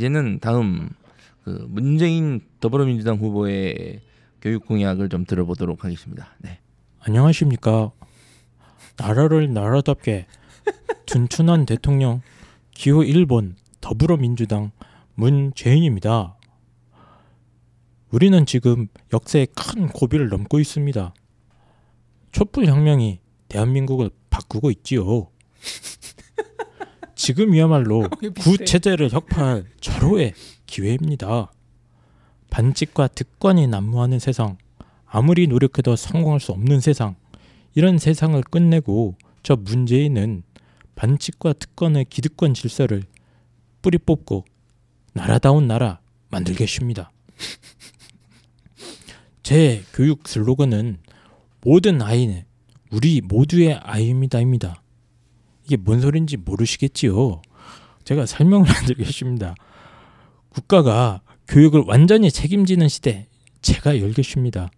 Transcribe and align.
이제는 0.00 0.38
다음 0.40 0.88
그 1.44 1.66
문재인 1.68 2.40
더불어민주당 2.60 3.18
후보의 3.18 4.00
교육 4.40 4.64
공약을 4.64 5.10
좀 5.10 5.26
들어보도록 5.26 5.84
하겠습니다. 5.84 6.34
네. 6.38 6.58
안녕하십니까. 7.00 7.92
나라를 8.96 9.52
나라답게 9.52 10.26
둔춘한 11.04 11.66
대통령 11.66 12.22
기호 12.70 13.00
1번 13.00 13.56
더불어민주당 13.82 14.70
문재인입니다. 15.16 16.38
우리는 18.10 18.46
지금 18.46 18.88
역사의 19.12 19.48
큰 19.54 19.88
고비를 19.88 20.30
넘고 20.30 20.60
있습니다. 20.60 21.12
촛불 22.32 22.64
혁명이 22.64 23.20
대한민국을 23.48 24.08
바꾸고 24.30 24.70
있지요. 24.70 25.28
지금이야말로 27.20 28.08
구체제를 28.40 29.12
혁파할 29.12 29.66
절호의 29.80 30.32
기회입니다. 30.64 31.52
반칙과 32.48 33.08
특권이 33.08 33.66
난무하는 33.66 34.18
세상, 34.18 34.56
아무리 35.04 35.46
노력해도 35.46 35.96
성공할 35.96 36.40
수 36.40 36.52
없는 36.52 36.80
세상, 36.80 37.16
이런 37.74 37.98
세상을 37.98 38.42
끝내고 38.44 39.16
저 39.42 39.54
문재인은 39.54 40.44
반칙과 40.94 41.52
특권의 41.52 42.06
기득권 42.06 42.54
질서를 42.54 43.02
뿌리 43.82 43.98
뽑고 43.98 44.46
나라다운 45.12 45.68
나라 45.68 46.00
만들겠습니다. 46.30 47.12
제 49.42 49.84
교육 49.92 50.26
슬로건은 50.26 51.00
모든 51.60 52.00
아이는 52.00 52.44
우리 52.90 53.20
모두의 53.20 53.74
아이입니다입니다. 53.74 54.79
이게 55.70 55.76
뭔 55.76 56.00
소린지 56.00 56.36
모르시겠지요? 56.36 57.42
제가 58.02 58.26
설명을 58.26 58.66
해드리겠습니다. 58.82 59.54
국가가 60.48 61.22
교육을 61.46 61.84
완전히 61.86 62.32
책임지는 62.32 62.88
시대 62.88 63.28
제가 63.62 64.00
열겠습니다. 64.00 64.72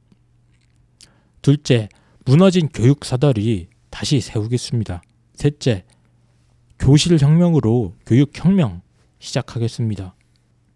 둘째, 1.41 1.89
무너진 2.27 2.69
교육 2.69 3.07
사다리 3.07 3.69
다시 3.89 4.21
세우겠습니다. 4.21 5.03
셋째, 5.35 5.85
교실 6.79 7.19
혁명으로 7.19 7.95
교육 8.05 8.33
혁명 8.35 8.83
시작하겠습니다. 9.19 10.15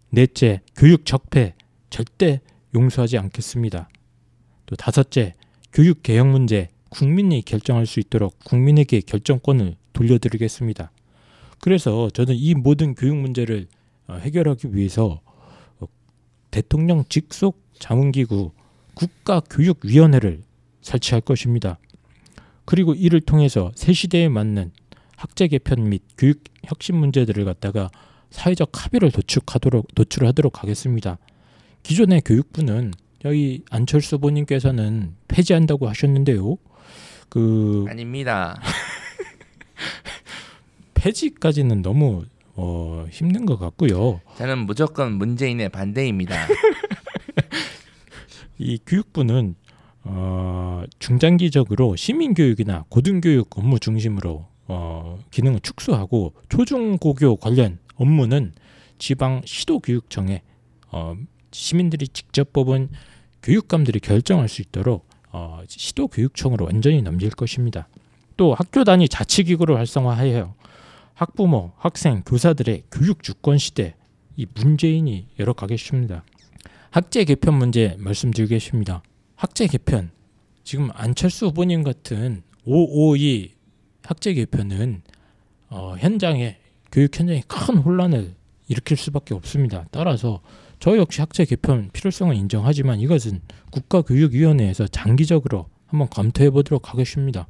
넷째, 0.09 0.61
교육 0.75 1.05
적폐 1.05 1.53
절대 1.91 2.41
용서하지 2.73 3.19
않겠습니다. 3.19 3.87
또 4.65 4.75
다섯째, 4.75 5.35
교육 5.71 6.01
개혁 6.01 6.27
문제 6.27 6.69
국민이 6.89 7.43
결정할 7.43 7.85
수 7.85 7.99
있도록 7.99 8.39
국민에게 8.43 9.01
결정권을 9.01 9.75
돌려드리겠습니다. 9.97 10.91
그래서 11.59 12.09
저는 12.11 12.35
이 12.35 12.53
모든 12.53 12.93
교육 12.93 13.17
문제를 13.17 13.67
어, 14.07 14.15
해결하기 14.15 14.75
위해서 14.75 15.21
어, 15.79 15.85
대통령 16.51 17.03
직속 17.09 17.59
자문기구 17.79 18.51
국가교육위원회를 18.93 20.41
설치할 20.81 21.21
것입니다. 21.21 21.79
그리고 22.65 22.93
이를 22.93 23.21
통해서 23.21 23.71
새 23.75 23.93
시대에 23.93 24.29
맞는 24.29 24.71
학제 25.15 25.47
개편 25.47 25.89
및 25.89 26.03
교육 26.17 26.43
혁신 26.63 26.95
문제들을 26.97 27.43
갖다가 27.45 27.89
사회적 28.29 28.69
합의를 28.73 29.11
도출하도록 29.11 29.95
도출하도록 29.95 30.61
하겠습니다. 30.61 31.17
기존의 31.83 32.21
교육부는 32.21 32.93
여기 33.25 33.63
안철수 33.71 34.17
후보님께서는 34.17 35.15
폐지한다고 35.27 35.87
하셨는데요. 35.87 36.57
그 37.29 37.85
아닙니다. 37.89 38.61
폐지까지는 40.93 41.81
너무 41.81 42.25
어, 42.55 43.05
힘든 43.11 43.45
것 43.45 43.57
같고요. 43.57 44.21
저는 44.37 44.65
무조건 44.65 45.13
문재인의 45.13 45.69
반대입니다. 45.69 46.35
이 48.57 48.79
교육부는 48.85 49.55
어, 50.03 50.83
중장기적으로 50.99 51.95
시민교육이나 51.95 52.85
고등교육 52.89 53.57
업무 53.57 53.79
중심으로 53.79 54.47
어, 54.67 55.19
기능을 55.31 55.59
축소하고 55.59 56.33
초중고교 56.49 57.37
관련 57.37 57.79
업무는 57.95 58.53
지방 58.97 59.41
시도교육청에 59.45 60.41
어, 60.91 61.15
시민들이 61.51 62.07
직접 62.07 62.51
뽑은 62.53 62.89
교육감들이 63.43 63.99
결정할 63.99 64.49
수 64.49 64.61
있도록 64.61 65.07
어, 65.31 65.61
시도교육청으로 65.67 66.65
완전히 66.65 67.01
넘길 67.01 67.29
것입니다. 67.29 67.87
또 68.37 68.53
학교 68.53 68.83
단위 68.83 69.09
자치기구를 69.09 69.75
활성화하여 69.77 70.55
학부모, 71.15 71.71
학생, 71.77 72.21
교사들의 72.23 72.83
교육 72.91 73.23
주권 73.23 73.57
시대 73.57 73.95
이 74.35 74.45
문재인이 74.53 75.29
열어가겠습니다. 75.39 76.23
학제 76.91 77.23
개편 77.23 77.55
문제 77.55 77.95
말씀드리겠습니다. 77.97 79.01
학제 79.35 79.65
개편 79.67 80.11
지금 80.63 80.89
안철수 80.93 81.47
후보님 81.47 81.83
같은 81.83 82.43
552 82.65 83.55
학제 84.03 84.33
개편은 84.35 85.01
어, 85.69 85.95
현장에 85.97 86.57
교육 86.91 87.19
현장에 87.19 87.41
큰 87.47 87.77
혼란을 87.77 88.35
일으킬 88.67 88.95
수밖에 88.97 89.33
없습니다. 89.33 89.85
따라서 89.91 90.41
저 90.79 90.97
역시 90.97 91.21
학제 91.21 91.45
개편 91.45 91.89
필요성을 91.91 92.35
인정하지만 92.35 92.99
이것은 92.99 93.41
국가교육위원회에서 93.71 94.87
장기적으로 94.87 95.67
한번 95.87 96.09
검토해 96.09 96.51
보도록 96.51 96.93
하겠습니다. 96.93 97.47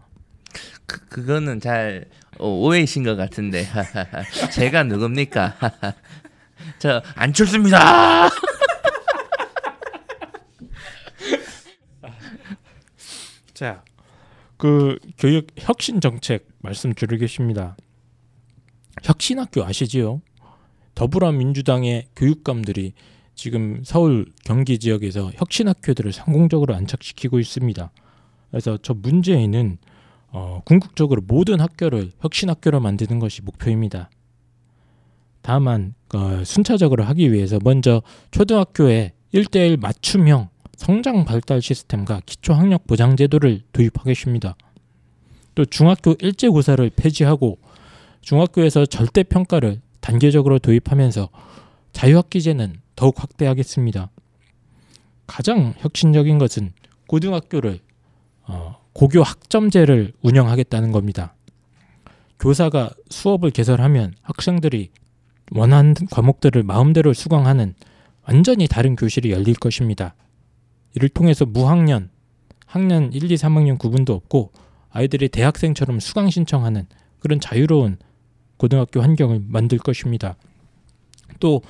그, 0.85 0.99
그거는 1.07 1.59
잘 1.59 2.05
어, 2.39 2.47
오해이신 2.47 3.03
것 3.03 3.15
같은데 3.15 3.65
제가 4.53 4.83
누굽니까? 4.83 5.55
저 6.79 7.01
안철수입니다. 7.15 8.29
자, 13.53 13.83
그 14.57 14.99
교육 15.17 15.47
혁신 15.57 15.99
정책 16.01 16.47
말씀 16.59 16.93
드리겠습니다. 16.93 17.75
혁신학교 19.03 19.63
아시지요? 19.63 20.21
더불어민주당의 20.95 22.07
교육감들이 22.15 22.93
지금 23.35 23.83
서울 23.85 24.25
경기 24.43 24.79
지역에서 24.79 25.31
혁신학교들을 25.35 26.11
성공적으로 26.11 26.73
안착시키고 26.75 27.39
있습니다. 27.39 27.91
그래서 28.49 28.77
저 28.81 28.95
문제에는 28.95 29.77
어, 30.31 30.61
궁극적으로 30.65 31.21
모든 31.25 31.59
학교를 31.59 32.11
혁신 32.19 32.49
학교로 32.49 32.79
만드는 32.79 33.19
것이 33.19 33.41
목표입니다. 33.41 34.09
다만 35.41 35.93
어, 36.13 36.43
순차적으로 36.43 37.03
하기 37.05 37.31
위해서 37.31 37.59
먼저 37.63 38.01
초등학교에 38.31 39.13
1대1 39.33 39.79
맞춤형 39.79 40.49
성장 40.75 41.25
발달 41.25 41.61
시스템과 41.61 42.21
기초학력 42.25 42.85
보장 42.85 43.15
제도를 43.15 43.61
도입하겠습니다. 43.73 44.55
또 45.55 45.65
중학교 45.65 46.15
일제고사를 46.19 46.89
폐지하고 46.95 47.57
중학교에서 48.21 48.85
절대 48.85 49.23
평가를 49.23 49.81
단계적으로 50.01 50.59
도입하면서 50.59 51.29
자유학기제는 51.93 52.81
더욱 52.95 53.21
확대하겠습니다. 53.21 54.11
가장 55.25 55.73
혁신적인 55.77 56.37
것은 56.37 56.73
고등학교를 57.07 57.79
어, 58.43 58.77
고교 58.97 59.21
학점제를 59.21 60.11
운영하겠다는 60.23 60.91
겁니다. 60.91 61.35
교사가 62.39 62.89
수업을 63.09 63.51
개설하면 63.51 64.15
학생들이 64.23 64.89
원하는 65.51 65.93
과목들을 66.09 66.63
마음대로 66.63 67.13
수강하는 67.13 67.75
완전히 68.23 68.67
다른 68.67 68.95
교실이 68.95 69.31
열릴 69.31 69.53
것입니다. 69.53 70.15
이를 70.95 71.09
통해서 71.09 71.45
무학년, 71.45 72.09
학년 72.65 73.13
1, 73.13 73.31
2, 73.31 73.35
3학년 73.35 73.77
구분도 73.77 74.15
없고 74.15 74.51
아이들이 74.89 75.29
대학생처럼 75.29 75.99
수강 75.99 76.31
신청하는 76.31 76.87
그런 77.19 77.39
자유로운 77.39 77.99
고등학교 78.57 79.01
환경을 79.01 79.43
만들 79.47 79.77
것입니다. 79.77 80.37
또 81.39 81.61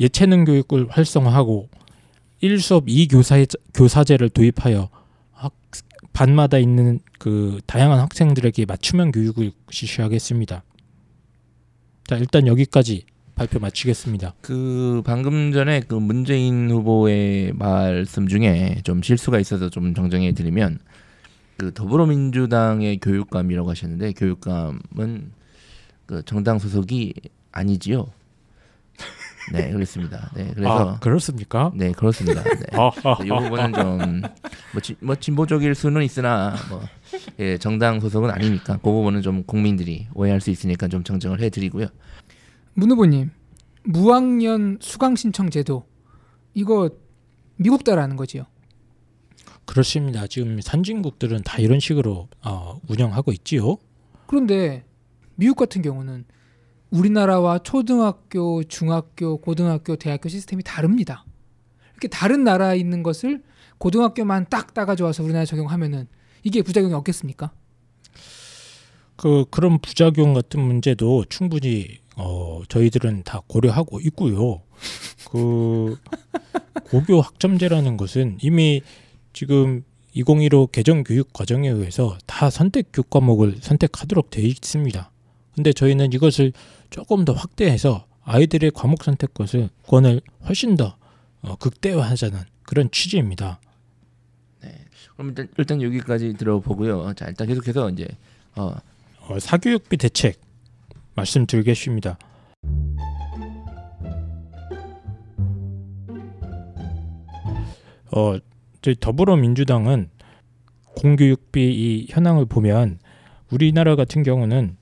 예체능 0.00 0.46
교육을 0.46 0.88
활성화하고 0.88 1.68
1수업 2.42 2.88
2교사 2.88 3.46
교사제를 3.74 4.30
도입하여 4.30 4.88
학, 4.90 4.99
반마다 6.12 6.58
있는 6.58 7.00
그 7.18 7.60
다양한 7.66 7.98
학생들에게 8.00 8.66
맞춤형 8.66 9.12
교육을 9.12 9.52
실시하겠습니다. 9.70 10.62
자, 12.06 12.16
일단 12.16 12.46
여기까지 12.46 13.04
발표 13.34 13.58
마치겠습니다. 13.58 14.34
그 14.42 15.02
방금 15.04 15.52
전에 15.52 15.80
그 15.80 15.94
문재인 15.94 16.70
후보의 16.70 17.52
말씀 17.54 18.28
중에 18.28 18.80
좀 18.84 19.02
실수가 19.02 19.38
있어서 19.38 19.70
좀 19.70 19.94
정정해 19.94 20.32
드리면 20.32 20.78
그 21.56 21.72
더불어민주당의 21.72 22.98
교육감이라고 22.98 23.70
하셨는데 23.70 24.12
교육감은 24.12 25.32
그 26.06 26.22
정당 26.24 26.58
소속이 26.58 27.14
아니지요. 27.52 28.08
네, 29.52 29.70
그렇습니다. 29.70 30.30
네, 30.34 30.52
그래서 30.54 30.90
아, 30.90 30.98
그렇습니까? 30.98 31.72
네, 31.74 31.92
그렇습니다. 31.92 32.42
네. 32.42 32.60
이 33.24 33.28
부분은 33.28 33.72
좀뭐 33.72 34.80
뭐 35.00 35.14
진보적일 35.16 35.74
수는 35.74 36.02
있으나 36.02 36.54
뭐 36.68 36.82
예, 37.38 37.58
정당 37.58 38.00
소속은 38.00 38.30
아니니까 38.30 38.76
그 38.76 38.90
부분은 38.90 39.22
좀 39.22 39.42
국민들이 39.44 40.06
오해할 40.14 40.40
수 40.40 40.50
있으니까 40.50 40.88
좀 40.88 41.02
정정을 41.02 41.40
해드리고요. 41.40 41.88
문 42.74 42.90
후보님, 42.90 43.30
무학년 43.84 44.78
수강 44.80 45.16
신청 45.16 45.50
제도 45.50 45.84
이거 46.54 46.90
미국 47.56 47.84
따라하는 47.84 48.16
거지요. 48.16 48.46
그렇습니다. 49.64 50.26
지금 50.26 50.60
선진국들은 50.60 51.42
다 51.44 51.58
이런 51.58 51.78
식으로 51.78 52.28
어, 52.44 52.80
운영하고 52.88 53.32
있지요. 53.32 53.76
그런데 54.26 54.84
미국 55.36 55.56
같은 55.56 55.82
경우는 55.82 56.24
우리나라와 56.90 57.60
초등학교, 57.60 58.64
중학교, 58.64 59.38
고등학교, 59.38 59.96
대학교 59.96 60.28
시스템이 60.28 60.62
다릅니다. 60.62 61.24
이렇게 61.92 62.08
다른 62.08 62.44
나라에 62.44 62.78
있는 62.78 63.02
것을 63.02 63.42
고등학교만 63.78 64.46
딱 64.50 64.74
따가져 64.74 65.04
와서 65.04 65.22
우리나라에 65.22 65.46
적용하면은 65.46 66.08
이게 66.42 66.62
부작용이 66.62 66.92
없겠습니까? 66.94 67.52
그 69.16 69.44
그런 69.50 69.78
부작용 69.78 70.32
같은 70.34 70.60
문제도 70.60 71.24
충분히 71.28 71.98
어, 72.16 72.62
저희들은 72.68 73.22
다 73.24 73.42
고려하고 73.46 74.00
있고요. 74.00 74.62
그 75.30 75.96
고교 76.90 77.20
학점제라는 77.20 77.96
것은 77.96 78.38
이미 78.42 78.82
지금 79.32 79.84
2015 80.14 80.68
개정 80.68 81.04
교육 81.04 81.32
과정에 81.32 81.68
의해서 81.68 82.18
다 82.26 82.50
선택 82.50 82.88
교과목을 82.92 83.58
선택하도록 83.60 84.30
되어 84.30 84.44
있습니다. 84.44 85.09
근데 85.54 85.72
저희는 85.72 86.12
이것을 86.12 86.52
조금 86.90 87.24
더 87.24 87.32
확대해서 87.32 88.06
아이들의 88.22 88.70
과목 88.72 89.02
선택권을 89.02 90.20
훨씬 90.46 90.76
더 90.76 90.96
어, 91.42 91.56
극대화하자는 91.56 92.38
그런 92.62 92.90
취지입니다. 92.90 93.60
그럼 95.20 95.28
일단, 95.30 95.48
일단 95.58 95.82
여기까지 95.82 96.32
들어보고요. 96.32 97.12
자 97.12 97.26
일단 97.26 97.46
계속해서 97.46 97.90
이제 97.90 98.08
어, 98.56 98.74
어, 99.28 99.38
사교육비 99.38 99.98
대책 99.98 100.40
말씀드리겠습니다. 101.14 102.18
어, 108.12 108.38
저희 108.80 108.96
더불어민주당은 108.98 110.08
공교육비 110.96 111.60
이 111.60 112.06
현황을 112.08 112.46
보면 112.46 112.98
우리나라 113.50 113.96
같은 113.96 114.22
경우는 114.22 114.78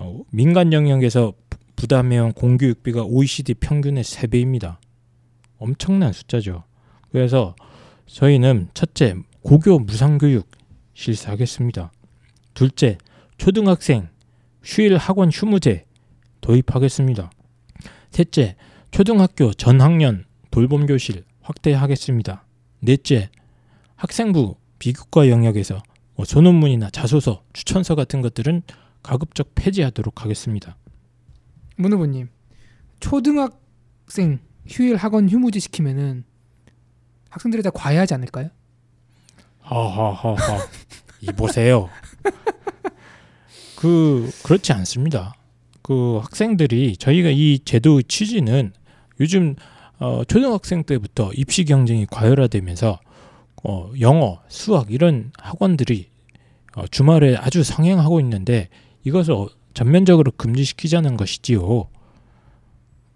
어, 0.00 0.20
민간 0.30 0.72
영역에서 0.72 1.32
부- 1.50 1.58
부담해온 1.76 2.32
공교육비가 2.32 3.04
OECD 3.04 3.54
평균의 3.54 4.02
3배입니다. 4.04 4.78
엄청난 5.58 6.12
숫자죠. 6.12 6.64
그래서 7.10 7.54
저희는 8.06 8.68
첫째 8.74 9.14
고교 9.42 9.78
무상교육 9.80 10.48
실시하겠습니다. 10.94 11.92
둘째 12.54 12.98
초등학생 13.36 14.08
휴일 14.64 14.96
학원 14.96 15.30
휴무제 15.30 15.84
도입하겠습니다. 16.40 17.30
셋째 18.10 18.56
초등학교 18.90 19.52
전학년 19.52 20.24
돌봄 20.50 20.86
교실 20.86 21.24
확대하겠습니다. 21.42 22.44
넷째 22.80 23.30
학생부 23.96 24.56
비교과 24.78 25.28
영역에서 25.28 25.80
뭐 26.16 26.24
소논문이나 26.24 26.90
자소서, 26.90 27.42
추천서 27.52 27.94
같은 27.94 28.20
것들은 28.20 28.62
가급적 29.08 29.54
폐지하도록 29.54 30.22
하겠습니다. 30.22 30.76
문 31.76 31.94
후보님, 31.94 32.28
초등학생 33.00 34.40
휴일 34.66 34.96
학원 34.96 35.30
휴무지 35.30 35.60
시키면은 35.60 36.24
학생들이 37.30 37.62
다 37.62 37.70
과외하지 37.70 38.12
않을까요? 38.12 38.50
하하하하 39.60 40.58
이 41.22 41.26
보세요. 41.28 41.88
그 43.78 44.30
그렇지 44.44 44.74
않습니다. 44.74 45.34
그 45.80 46.18
학생들이 46.18 46.98
저희가 46.98 47.30
이 47.30 47.60
제도의 47.64 48.04
취지는 48.08 48.74
요즘 49.20 49.56
어, 50.00 50.22
초등학생 50.24 50.82
때부터 50.82 51.30
입시 51.32 51.64
경쟁이 51.64 52.04
과열화되면서 52.04 53.00
어, 53.64 53.90
영어, 54.00 54.42
수학 54.48 54.90
이런 54.90 55.32
학원들이 55.38 56.10
어, 56.76 56.86
주말에 56.88 57.36
아주 57.36 57.62
상행하고 57.62 58.20
있는데 58.20 58.68
이것을 59.04 59.34
어, 59.34 59.48
전면적으로 59.74 60.32
금지시키자는 60.36 61.16
것이지요. 61.16 61.88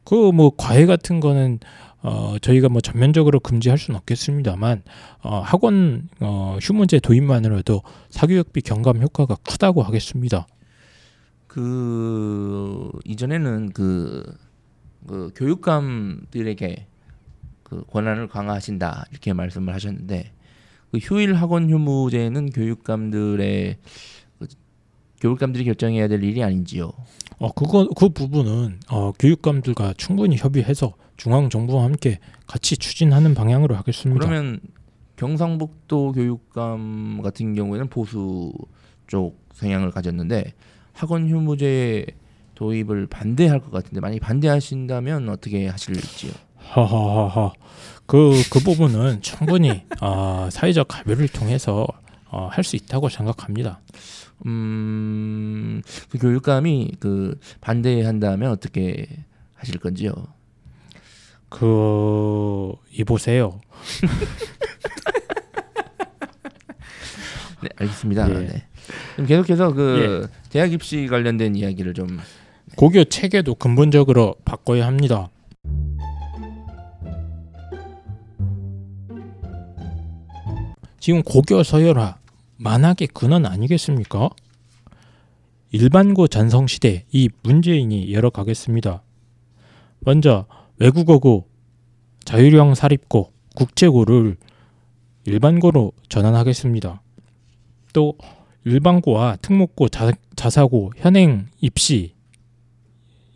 그 0.04 0.32
뭐 0.32 0.52
과외 0.56 0.86
같은 0.86 1.20
거는 1.20 1.60
어, 2.02 2.36
저희가 2.40 2.68
뭐 2.68 2.80
전면적으로 2.80 3.38
금지할 3.38 3.78
수는 3.78 3.96
없겠습니다만 3.98 4.82
어, 5.22 5.38
학원 5.40 6.08
어, 6.20 6.58
휴문제 6.60 6.98
도입만으로도 6.98 7.82
사교육비 8.10 8.62
경감 8.62 9.00
효과가 9.00 9.36
크다고 9.36 9.82
하겠습니다. 9.82 10.46
그 11.46 12.90
이전에는 13.04 13.70
그, 13.72 14.24
그 15.06 15.30
교육감들에게 15.36 16.86
그 17.62 17.84
권한을 17.86 18.26
강화하신다 18.28 19.04
이렇게 19.10 19.32
말씀을 19.32 19.72
하셨는데 19.72 20.32
그 20.90 20.98
휴일 20.98 21.34
학원 21.34 21.70
휴무제는 21.70 22.50
교육감들의 22.50 23.76
그 23.76 24.21
교육감들이 25.22 25.64
결정해야 25.64 26.08
될 26.08 26.22
일이 26.22 26.42
아닌지요. 26.42 26.92
어 27.38 27.52
그거 27.52 27.88
그 27.96 28.08
부분은 28.08 28.80
어, 28.90 29.12
교육감들과 29.18 29.94
충분히 29.96 30.36
협의해서 30.36 30.94
중앙 31.16 31.48
정부와 31.48 31.84
함께 31.84 32.18
같이 32.46 32.76
추진하는 32.76 33.34
방향으로 33.34 33.74
하겠습니다. 33.76 34.18
그러면 34.18 34.60
경상북도 35.16 36.12
교육감 36.12 37.20
같은 37.22 37.54
경우에는 37.54 37.88
보수 37.88 38.52
쪽 39.06 39.38
성향을 39.54 39.92
가졌는데 39.92 40.52
학원 40.92 41.28
휴무제 41.28 42.04
도입을 42.56 43.06
반대할 43.06 43.60
것 43.60 43.70
같은데 43.70 44.00
만약 44.00 44.18
반대하신다면 44.20 45.28
어떻게 45.28 45.68
하실지요? 45.68 46.32
하하하하 46.56 47.52
그그 48.06 48.60
부분은 48.64 49.22
충분히 49.22 49.82
어, 50.00 50.48
사회적 50.50 50.98
합의를 50.98 51.28
통해서 51.28 51.86
어, 52.28 52.48
할 52.50 52.64
수 52.64 52.76
있다고 52.76 53.08
생각합니다. 53.08 53.80
음, 54.46 55.82
그 56.10 56.18
교육감이 56.18 56.92
그 57.00 57.38
반대한다면 57.60 58.50
어떻게 58.50 59.06
하실 59.54 59.78
건지요? 59.78 60.12
그 61.48 62.72
이보세요. 62.92 63.60
네, 67.62 67.68
알겠습니다. 67.76 68.30
예. 68.30 68.46
네. 68.46 68.66
그럼 69.14 69.26
계속해서 69.26 69.72
그 69.72 70.28
대학 70.50 70.72
입시 70.72 71.06
관련된 71.06 71.54
이야기를 71.54 71.94
좀 71.94 72.18
고교 72.76 73.04
체계도 73.04 73.56
근본적으로 73.56 74.34
바꿔야 74.44 74.86
합니다. 74.86 75.28
지금 80.98 81.22
고교 81.22 81.62
서열화 81.62 82.16
만학의 82.62 83.08
근원 83.08 83.44
아니겠습니까? 83.44 84.30
일반고 85.72 86.28
전성 86.28 86.68
시대 86.68 87.04
이 87.10 87.28
문재인이 87.42 88.12
열어가겠습니다. 88.12 89.02
먼저 90.00 90.46
외국어고, 90.78 91.48
자율형 92.24 92.74
사립고, 92.74 93.32
국제고를 93.56 94.36
일반고로 95.24 95.92
전환하겠습니다. 96.08 97.02
또 97.92 98.14
일반고와 98.64 99.36
특목고, 99.42 99.88
자, 99.88 100.12
자사고, 100.36 100.92
현행 100.96 101.46
입시 101.60 102.14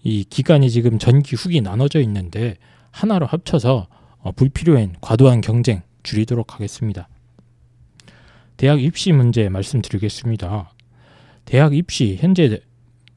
이 0.04 0.23
기간이 0.23 0.71
지금 0.71 1.00
전기 1.00 1.35
후기 1.35 1.61
나눠져 1.61 2.00
있는데 2.02 2.56
하나로 2.92 3.26
합쳐서 3.26 3.88
어, 4.18 4.33
불필요한 4.33 4.95
과도한 5.00 5.40
경쟁 5.40 5.83
줄이도록 6.04 6.54
하겠습니다. 6.54 7.09
대학 8.57 8.83
입시 8.83 9.13
문제 9.13 9.49
말씀드리겠습니다. 9.49 10.73
대학 11.45 11.75
입시 11.75 12.17
현재 12.19 12.61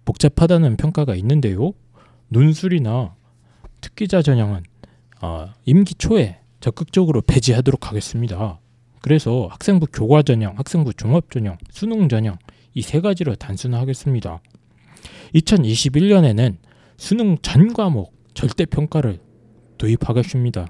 복잡하다는 0.05 0.77
평가가 0.77 1.15
있는데요. 1.15 1.73
논술이나 2.27 3.15
특기자 3.81 4.21
전형은 4.21 4.63
어, 5.21 5.53
임기 5.65 5.95
초에 5.95 6.39
적극적으로 6.59 7.21
폐지하도록 7.21 7.87
하겠습니다. 7.87 8.59
그래서 9.01 9.47
학생부 9.49 9.87
교과 9.93 10.23
전형, 10.23 10.57
학생부 10.57 10.93
종합 10.93 11.31
전형, 11.31 11.57
수능 11.71 12.09
전형 12.09 12.37
이 12.75 12.81
세 12.81 13.01
가지로 13.01 13.35
단순화하겠습니다. 13.35 14.41
2021년에는 15.35 16.57
수능 16.97 17.37
전 17.41 17.73
과목 17.73 18.13
절대 18.33 18.65
평가를 18.65 19.19
도입하겠습니다. 19.77 20.67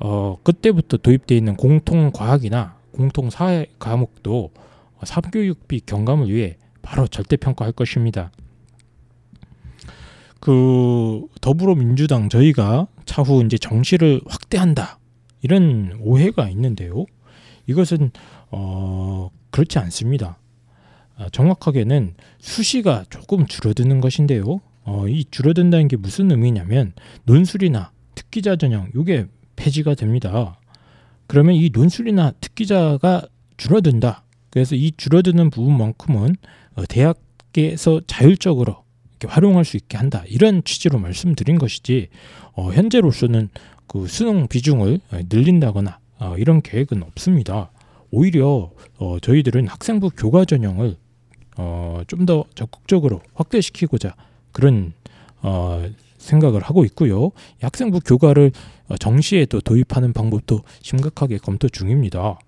어, 0.00 0.38
그때부터 0.42 0.96
도입되어 0.98 1.36
있는 1.36 1.56
공통 1.56 2.10
과학이나 2.12 2.77
공통 2.98 3.30
사회 3.30 3.66
과목도 3.78 4.50
사교육비 5.04 5.82
경감을 5.86 6.28
위해 6.30 6.56
바로 6.82 7.06
절대 7.06 7.36
평가할 7.36 7.72
것입니다. 7.72 8.32
그 10.40 11.24
더불어민주당 11.40 12.28
저희가 12.28 12.88
차후 13.04 13.44
이제 13.44 13.56
정시를 13.56 14.20
확대한다 14.26 14.98
이런 15.42 15.96
오해가 16.00 16.48
있는데요. 16.48 17.06
이것은 17.68 18.10
어, 18.50 19.30
그렇지 19.52 19.78
않습니다. 19.78 20.38
아, 21.16 21.28
정확하게는 21.30 22.14
수시가 22.40 23.04
조금 23.10 23.46
줄어드는 23.46 24.00
것인데요. 24.00 24.60
어, 24.82 25.06
이 25.06 25.24
줄어든다는 25.30 25.86
게 25.86 25.96
무슨 25.96 26.32
의미냐면 26.32 26.94
논술이나 27.26 27.92
특기자 28.16 28.56
전형 28.56 28.90
요게 28.96 29.26
폐지가 29.54 29.94
됩니다. 29.94 30.58
그러면 31.28 31.54
이 31.54 31.70
논술이나 31.72 32.32
특기자가 32.40 33.22
줄어든다. 33.56 34.24
그래서 34.50 34.74
이 34.74 34.92
줄어드는 34.96 35.50
부분만큼은 35.50 36.36
어, 36.74 36.82
대학에서 36.88 38.00
자율적으로 38.06 38.84
활용할 39.26 39.64
수 39.64 39.76
있게 39.76 39.96
한다. 39.96 40.24
이런 40.26 40.64
취지로 40.64 40.98
말씀드린 40.98 41.58
것이지 41.58 42.08
어, 42.54 42.72
현재로서는 42.72 43.50
그 43.86 44.06
수능 44.08 44.48
비중을 44.48 45.00
어, 45.12 45.18
늘린다거나 45.28 45.98
어, 46.18 46.34
이런 46.38 46.62
계획은 46.62 47.02
없습니다. 47.04 47.70
오히려 48.10 48.70
어, 48.98 49.18
저희들은 49.20 49.68
학생부 49.68 50.10
교과 50.16 50.44
전형을 50.44 50.96
어, 51.58 52.02
좀 52.06 52.24
더 52.24 52.44
적극적으로 52.54 53.20
확대시키고자 53.34 54.14
그런 54.52 54.92
어, 55.42 55.84
생각을 56.28 56.62
하고 56.62 56.84
있고요. 56.84 57.32
이 57.60 57.62
학생부 57.62 58.00
교과를 58.00 58.52
어, 58.88 58.96
정시에 58.96 59.46
또 59.46 59.60
도입하는 59.60 60.12
방법도 60.12 60.60
심각하게 60.82 61.38
검토 61.38 61.68
중입니다. 61.68 62.38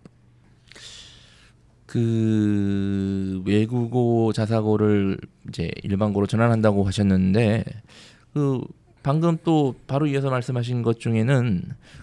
그 1.86 3.42
외국어 3.44 4.32
자사고를 4.32 5.18
이제 5.48 5.70
일반고로 5.82 6.26
전환한다고 6.26 6.84
하셨는데 6.84 7.64
그 8.32 8.60
방금 9.02 9.38
또 9.44 9.74
바로 9.86 10.06
이어서 10.06 10.30
말씀하신 10.30 10.82
것 10.82 11.00
중에는 11.00 11.62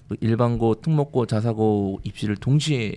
그 0.09 0.17
일반고, 0.19 0.81
특목고, 0.81 1.27
자사고 1.27 1.99
입시를 2.03 2.35
동시에 2.35 2.95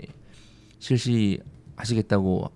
실시하시겠다고 0.79 2.51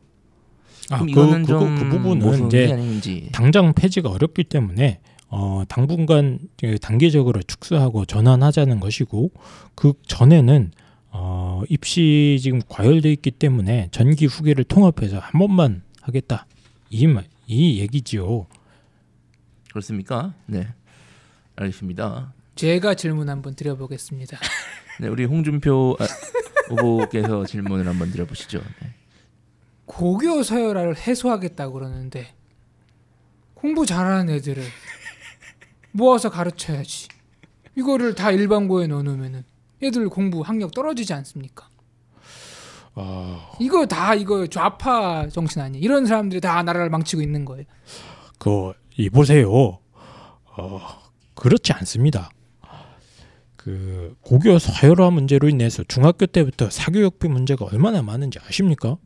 아, 0.91 0.99
그, 1.01 1.13
좀그 1.47 1.89
부분은 1.91 2.47
이제 2.47 2.73
아닌지 2.73 3.29
당장 3.33 3.73
폐지가 3.75 4.09
어렵기 4.11 4.45
때문에 4.45 5.01
어, 5.29 5.63
당분간 5.69 6.39
그 6.59 6.79
단계적으로 6.79 7.43
축소하고 7.43 8.05
전환하자는 8.05 8.81
것이고 8.81 9.31
그 9.75 9.95
전에는 10.07 10.71
어, 11.11 11.63
입시 11.69 12.39
지금 12.41 12.61
과열돼 12.69 13.11
있기 13.13 13.31
때문에 13.33 13.89
전기 13.93 14.27
후기를 14.27 14.65
통합해서 14.65 15.19
한 15.19 15.39
번만 15.39 15.83
하겠다 16.03 16.47
이, 16.91 17.07
말- 17.07 17.27
이 17.47 17.81
얘기지요. 17.81 18.47
그렇습니까? 19.71 20.35
네, 20.47 20.69
알겠습니다. 21.57 22.33
제가 22.55 22.95
질문 22.95 23.29
한번 23.29 23.55
드려보겠습니다. 23.57 24.39
네, 25.01 25.09
우리 25.09 25.25
홍준표 25.25 25.97
아, 25.99 26.05
후보께서 26.69 27.45
질문을 27.45 27.89
한번 27.89 28.11
드려보시죠. 28.13 28.59
네. 28.83 28.91
고교 29.87 30.43
서열화를 30.45 30.97
해소하겠다고 30.97 31.75
그러는데 31.75 32.35
공부 33.55 33.85
잘하는 33.87 34.33
애들을 34.35 34.63
모아서 35.95 36.29
가르쳐야지. 36.29 37.09
이거를 37.77 38.15
다 38.15 38.31
일반고에 38.33 38.89
넣어놓으면은 38.89 39.45
애들 39.83 40.09
공부 40.09 40.41
학력 40.43 40.73
떨어지지 40.75 41.13
않습니까? 41.15 41.69
어, 42.97 43.53
이거 43.61 43.87
다 43.87 44.15
이거 44.15 44.47
좌파 44.47 45.29
정신 45.29 45.61
아니에요. 45.63 45.83
이런 45.85 46.07
사람들이 46.07 46.41
다 46.41 46.63
나라를 46.63 46.91
망치고 46.91 47.23
있는 47.23 47.45
거예요. 47.45 47.65
그 48.39 48.73
이 48.97 49.11
보세요. 49.11 49.51
어, 50.57 50.81
그렇지 51.35 51.73
않습니다. 51.73 52.31
그 53.57 54.15
고교 54.21 54.59
서열화 54.59 55.11
문제로 55.11 55.49
인해서 55.49 55.83
중학교 55.89 56.27
때부터 56.27 56.71
사교육비 56.71 57.27
문제가 57.29 57.65
얼마나 57.65 58.03
많은지 58.03 58.39
아십니까? 58.47 58.97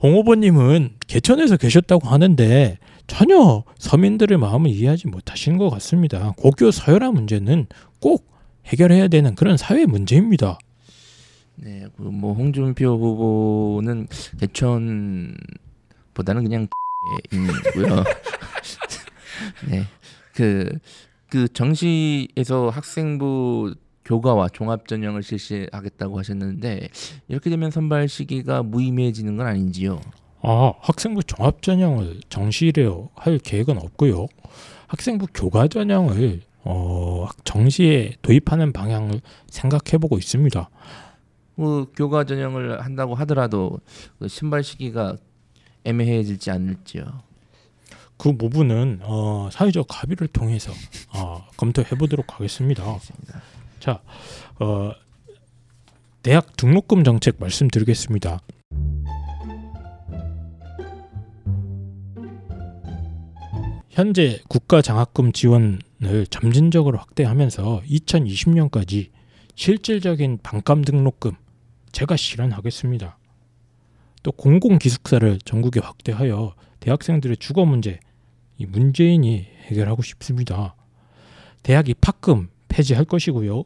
홍 0.00 0.14
후보님은 0.14 0.96
개천에서 1.06 1.56
계셨다고 1.56 2.08
하는데 2.08 2.78
전혀 3.06 3.64
서민들의 3.78 4.38
마음을 4.38 4.70
이해하지 4.70 5.08
못하시는 5.08 5.58
것 5.58 5.70
같습니다. 5.70 6.32
고교 6.36 6.70
서열화 6.70 7.10
문제는 7.12 7.66
꼭 8.00 8.32
해결해야 8.66 9.08
되는 9.08 9.34
그런 9.34 9.56
사회 9.56 9.84
문제입니다. 9.86 10.58
네, 11.56 11.86
그뭐 11.96 12.34
홍준표 12.34 12.96
후보는 12.96 14.08
개천보다는 14.40 15.36
그냥 16.42 16.66
인고요. 17.30 18.04
네, 19.68 19.84
그, 20.34 20.78
그 21.28 21.48
정시에서 21.52 22.70
학생부 22.70 23.74
교과와 24.04 24.48
종합 24.50 24.86
전형을 24.86 25.22
실시하겠다고 25.22 26.18
하셨는데 26.18 26.88
이렇게 27.28 27.50
되면 27.50 27.70
선발 27.70 28.08
시기가 28.08 28.62
무의미해지는 28.62 29.36
건 29.36 29.46
아닌지요? 29.46 30.00
아, 30.46 30.74
학생부 30.80 31.22
종합 31.24 31.62
전형을 31.62 32.20
정시에 32.28 32.72
할 33.14 33.38
계획은 33.38 33.78
없고요. 33.78 34.26
학생부 34.88 35.28
교과 35.32 35.68
전형을 35.68 36.42
어, 36.64 37.26
정시에 37.44 38.12
도입하는 38.20 38.72
방향을 38.72 39.22
생각해 39.48 39.98
보고 39.98 40.18
있습니다. 40.18 40.68
뭐 41.54 41.86
교과 41.96 42.24
전형을 42.24 42.82
한다고 42.82 43.14
하더라도 43.14 43.80
그 44.18 44.28
신발 44.28 44.62
시기가 44.62 45.16
애매해질지 45.84 46.50
않을지요? 46.50 47.04
그 48.18 48.36
부분은 48.36 49.00
어, 49.02 49.48
사회적 49.50 49.86
합의를 49.90 50.28
통해서 50.28 50.72
어, 51.14 51.46
검토해 51.56 51.88
보도록 51.96 52.34
하겠습니다. 52.34 52.84
알겠습니다. 52.84 53.40
자, 53.80 54.02
어, 54.60 54.92
대학 56.22 56.54
등록금 56.56 57.02
정책 57.02 57.36
말씀드리겠습니다. 57.38 58.40
현재 63.94 64.40
국가 64.48 64.82
장학금 64.82 65.30
지원을 65.30 66.26
점진적으로 66.28 66.98
확대하면서 66.98 67.82
2020년까지 67.88 69.10
실질적인 69.54 70.40
반감 70.42 70.82
등록금 70.82 71.30
제가 71.92 72.16
실현하겠습니다. 72.16 73.16
또 74.24 74.32
공공 74.32 74.80
기숙사를 74.80 75.38
전국에 75.44 75.78
확대하여 75.78 76.56
대학생들의 76.80 77.36
주거 77.36 77.64
문제 77.64 78.00
이 78.58 78.66
문재인이 78.66 79.46
해결하고 79.66 80.02
싶습니다. 80.02 80.74
대학 81.62 81.88
입학금 81.88 82.48
폐지할 82.66 83.04
것이고요. 83.04 83.62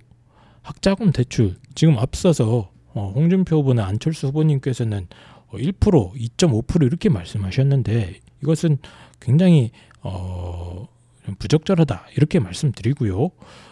학자금 0.61 1.11
대출 1.11 1.57
지금 1.75 1.99
앞서서 1.99 2.71
어, 2.93 3.13
홍준표 3.15 3.61
후보나 3.61 3.87
안철수 3.87 4.27
후보님께서는 4.27 5.07
어, 5.47 5.57
1% 5.57 5.73
2.5% 5.81 6.85
이렇게 6.85 7.09
말씀하셨는데 7.09 8.21
이것은 8.43 8.77
굉장히 9.21 9.71
어, 10.03 10.89
좀 11.25 11.35
부적절하다 11.39 12.07
이렇게 12.17 12.39
말씀드리고요. 12.39 13.31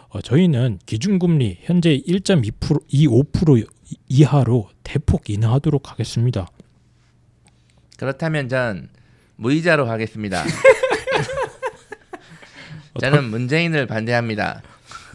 어, 0.09 0.21
저희는 0.21 0.79
기준금리 0.85 1.59
현재 1.61 1.97
1.2% 1.97 2.87
25% 2.87 3.67
이하로 4.09 4.69
대폭 4.83 5.29
인하하도록 5.29 5.91
하겠습니다. 5.91 6.47
그렇다면 7.97 8.47
전 8.49 8.89
무이자로 9.37 9.85
하겠습니다. 9.85 10.43
저는 12.99 13.29
문재인을 13.29 13.85
반대합니다. 13.85 14.61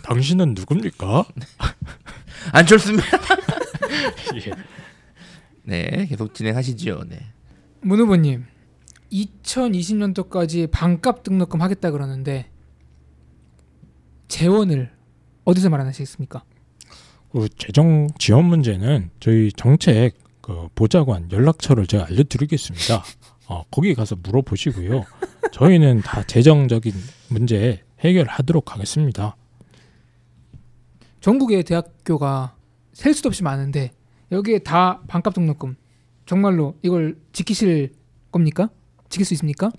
당신은 0.04 0.54
누굽니까? 0.54 1.24
안철수입니다. 2.52 3.06
예. 4.36 4.52
네, 5.64 6.06
계속 6.08 6.34
진행하시지요. 6.34 7.02
네. 7.08 7.26
문 7.82 8.00
후보님, 8.00 8.46
2020년도까지 9.12 10.70
반값 10.70 11.22
등록금 11.22 11.60
하겠다 11.60 11.90
그러는데 11.90 12.50
재원을 14.28 14.90
어디서 15.44 15.70
마련하시겠습니까? 15.70 16.44
그 17.32 17.48
재정 17.56 18.08
지원 18.18 18.44
문제는 18.46 19.10
저희 19.20 19.50
정책 19.52 20.18
그 20.40 20.68
보좌관 20.74 21.30
연락처를 21.30 21.86
제가 21.86 22.06
알려드리겠습니다. 22.06 23.02
어, 23.48 23.64
거기 23.70 23.94
가서 23.94 24.16
물어보시고요. 24.16 25.04
저희는 25.52 26.00
다 26.00 26.22
재정적인 26.22 26.92
문제 27.28 27.84
해결하도록 28.00 28.72
하겠습니다. 28.72 29.36
전국의 31.20 31.62
대학교가 31.64 32.56
셀 32.92 33.14
수도 33.14 33.28
없이 33.28 33.42
많은데 33.42 33.92
여기에 34.30 34.60
다 34.60 35.02
반값 35.06 35.34
등록금 35.34 35.76
정말로 36.26 36.76
이걸 36.82 37.18
지키실 37.32 37.92
겁니까? 38.30 38.70
지킬 39.12 39.26
수 39.26 39.34
있습니까? 39.34 39.70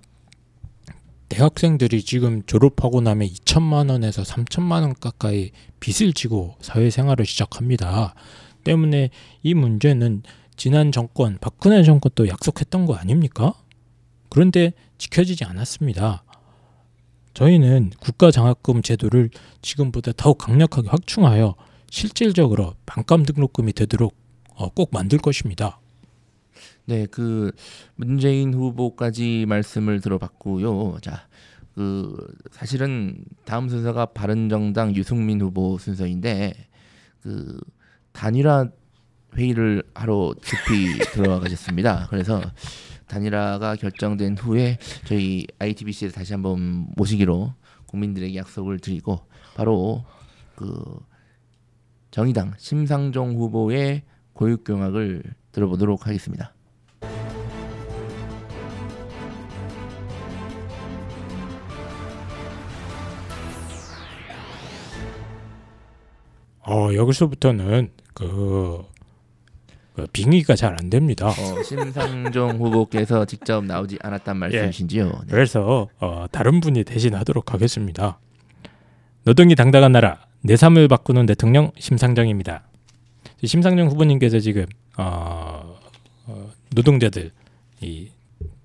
대학생들이 1.27 2.03
지금 2.03 2.43
졸업하고 2.45 3.01
나면 3.01 3.27
2천만 3.27 3.89
원에서 3.89 4.21
3천만 4.21 4.83
원 4.83 4.93
가까이 4.93 5.49
빚을 5.79 6.13
지고 6.13 6.55
사회생활을 6.61 7.25
시작합니다. 7.25 8.13
때문에 8.63 9.09
이 9.41 9.55
문제는 9.55 10.21
지난 10.55 10.91
정권 10.91 11.39
박근혜 11.41 11.81
정권도 11.81 12.27
약속했던 12.27 12.85
거 12.85 12.93
아닙니까? 12.93 13.55
그런데 14.29 14.73
지켜지지 14.99 15.45
않았습니다. 15.45 16.23
저희는 17.33 17.89
국가 17.99 18.29
장학금 18.29 18.83
제도를 18.83 19.31
지금보다 19.63 20.11
더욱 20.15 20.37
강력하게 20.37 20.89
확충하여 20.89 21.55
실질적으로 21.89 22.75
반감 22.85 23.23
등록금이 23.23 23.73
되도록 23.73 24.15
어, 24.53 24.69
꼭 24.69 24.91
만들 24.93 25.17
것입니다. 25.17 25.79
네, 26.85 27.05
그 27.05 27.51
문재인 27.95 28.53
후보까지 28.53 29.45
말씀을 29.47 30.01
들어봤고요. 30.01 30.97
자, 31.01 31.27
그 31.75 32.15
사실은 32.51 33.23
다음 33.45 33.69
순서가 33.69 34.07
바른정당 34.07 34.95
유승민 34.95 35.41
후보 35.41 35.77
순서인데 35.77 36.53
그 37.21 37.59
단일화 38.11 38.69
회의를 39.35 39.83
하러 39.93 40.33
급히 40.41 40.99
들어가셨습니다. 41.13 42.07
그래서 42.09 42.41
단일화가 43.07 43.75
결정된 43.75 44.37
후에 44.37 44.77
저희 45.05 45.47
ITBC에서 45.59 46.13
다시 46.13 46.33
한번 46.33 46.87
모시기로 46.95 47.53
국민들에게 47.87 48.35
약속을 48.35 48.79
드리고 48.79 49.21
바로 49.55 50.03
그 50.55 50.99
정의당 52.11 52.53
심상정 52.57 53.35
후보의 53.35 54.03
고육경악을 54.33 55.23
들어보도록 55.51 56.07
하겠습니다. 56.07 56.53
어, 66.73 66.93
여기서부터는 66.93 67.91
그, 68.13 68.83
그 69.95 70.07
빙의가 70.11 70.55
잘 70.55 70.73
안 70.79 70.89
됩니다. 70.89 71.27
어, 71.27 71.63
심상정 71.63 72.57
후보께서 72.57 73.25
직접 73.25 73.63
나오지 73.63 73.99
않았단 74.01 74.37
말씀이신지요? 74.37 75.05
네. 75.05 75.11
그래서 75.29 75.87
어, 75.99 76.25
다른 76.31 76.59
분이 76.59 76.83
대신하도록 76.83 77.53
하겠습니다. 77.53 78.19
노동이 79.23 79.55
당당한 79.55 79.91
나라 79.91 80.25
내 80.41 80.55
삶을 80.55 80.87
바꾸는 80.87 81.25
대통령 81.27 81.71
심상정입니다. 81.77 82.63
심상정 83.43 83.87
후보님께서 83.89 84.39
지금 84.39 84.65
어, 84.97 85.77
어, 86.25 86.49
노동자들 86.73 87.31
이 87.81 88.09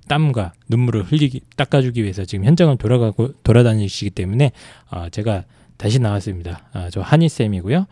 땀과 0.08 0.52
눈물을 0.68 1.02
흘리기 1.02 1.42
닦아주기 1.56 2.02
위해서 2.02 2.24
지금 2.24 2.44
현장을 2.46 2.76
돌아가고 2.78 3.34
돌아다니시기 3.42 4.10
때문에 4.10 4.52
어, 4.90 5.08
제가 5.10 5.44
다시 5.78 5.98
나왔습니다. 5.98 6.68
아, 6.72 6.90
저 6.90 7.00
한희 7.00 7.28
쌤이고요. 7.28 7.86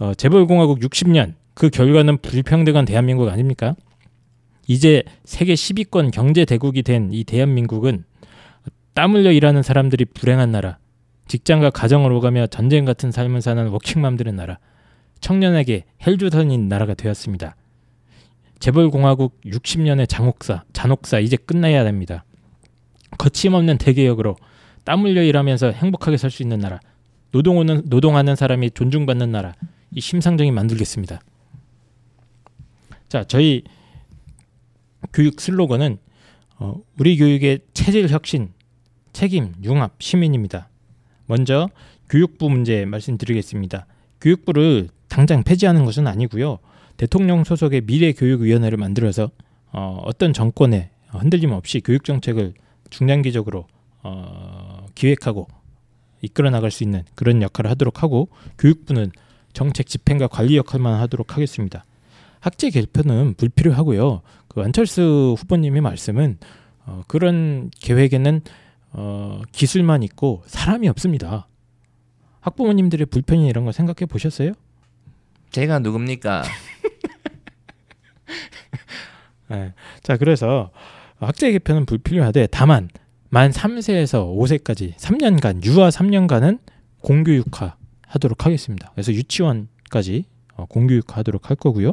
어, 0.00 0.14
재벌공화국 0.14 0.80
60년 0.80 1.34
그 1.54 1.70
결과는 1.70 2.18
불평등한 2.18 2.84
대한민국 2.84 3.28
아닙니까? 3.28 3.74
이제 4.66 5.02
세계 5.24 5.54
10위권 5.54 6.10
경제 6.12 6.44
대국이 6.44 6.82
된 6.82 7.10
이 7.12 7.24
대한민국은 7.24 8.04
땀 8.94 9.14
흘려 9.14 9.32
일하는 9.32 9.62
사람들이 9.62 10.04
불행한 10.06 10.50
나라, 10.50 10.78
직장과 11.28 11.70
가정을 11.70 12.12
오가며 12.12 12.48
전쟁 12.48 12.84
같은 12.84 13.12
삶을 13.12 13.40
사는 13.40 13.68
워킹맘들의 13.68 14.32
나라, 14.32 14.58
청년에게 15.20 15.84
헬조선인 16.06 16.68
나라가 16.68 16.94
되었습니다. 16.94 17.54
재벌공화국 18.58 19.40
60년의 19.42 20.08
장옥사, 20.08 20.64
잔혹사 20.72 21.18
이제 21.20 21.36
끝나야 21.36 21.84
됩니다. 21.84 22.24
거침없는 23.18 23.78
대개혁으로 23.78 24.36
땀 24.84 25.02
흘려 25.04 25.22
일하면서 25.22 25.70
행복하게 25.72 26.16
살 26.16 26.30
수 26.30 26.42
있는 26.42 26.58
나라, 26.58 26.80
노동하는 27.32 27.82
노동하는 27.86 28.36
사람이 28.36 28.72
존중받는 28.72 29.30
나라, 29.30 29.54
이 29.92 30.00
심상정이 30.00 30.50
만들겠습니다. 30.50 31.20
자, 33.08 33.24
저희 33.24 33.64
교육 35.12 35.40
슬로건은 35.40 35.98
어, 36.58 36.76
우리 36.98 37.16
교육의 37.16 37.60
체질 37.72 38.08
혁신, 38.08 38.52
책임, 39.12 39.54
융합, 39.64 39.94
시민입니다. 40.00 40.68
먼저 41.26 41.70
교육부 42.08 42.50
문제 42.50 42.84
말씀드리겠습니다. 42.84 43.86
교육부를 44.20 44.88
당장 45.08 45.42
폐지하는 45.42 45.84
것은 45.84 46.06
아니고요. 46.06 46.58
대통령 46.96 47.44
소속의 47.44 47.82
미래교육위원회를 47.82 48.76
만들어서 48.76 49.30
어, 49.72 50.02
어떤 50.04 50.32
정권에 50.32 50.90
흔들림 51.08 51.52
없이 51.52 51.80
교육 51.80 52.04
정책을 52.04 52.54
중장기적으로 52.90 53.66
어, 54.02 54.86
기획하고 54.94 55.48
이끌어 56.22 56.50
나갈 56.50 56.70
수 56.70 56.82
있는 56.82 57.04
그런 57.14 57.42
역할을 57.42 57.70
하도록 57.70 58.02
하고 58.02 58.28
교육부는 58.58 59.12
정책 59.52 59.86
집행과 59.86 60.28
관리 60.28 60.56
역할만 60.56 61.00
하도록 61.00 61.34
하겠습니다. 61.34 61.84
학제 62.40 62.70
개편은 62.70 63.34
불필요하고요. 63.34 64.22
그 64.48 64.62
안철수 64.62 65.36
후보님의 65.38 65.80
말씀은 65.80 66.38
어, 66.86 67.02
그런 67.06 67.70
계획에는 67.80 68.40
어, 68.92 69.42
기술만 69.52 70.02
있고 70.02 70.42
사람이 70.46 70.88
없습니다. 70.88 71.46
학부모님들의 72.40 73.06
불편이 73.06 73.48
이런 73.48 73.64
거 73.64 73.72
생각해 73.72 74.06
보셨어요? 74.06 74.52
제가 75.50 75.78
누굽니까? 75.80 76.42
네. 79.48 79.74
자 80.02 80.16
그래서 80.16 80.70
학제 81.18 81.52
개편은 81.52 81.86
불필요하되 81.86 82.48
다만 82.50 82.88
만 83.30 83.52
3세에서 83.52 84.36
5세까지 84.36 84.96
3년간 84.96 85.64
유아 85.64 85.88
3년간은 85.90 86.58
공교육화 87.00 87.76
하도록 88.08 88.44
하겠습니다. 88.44 88.90
그래서 88.92 89.12
유치원까지 89.12 90.24
어, 90.56 90.66
공교육화 90.66 91.18
하도록 91.18 91.48
할 91.48 91.56
거고요. 91.56 91.92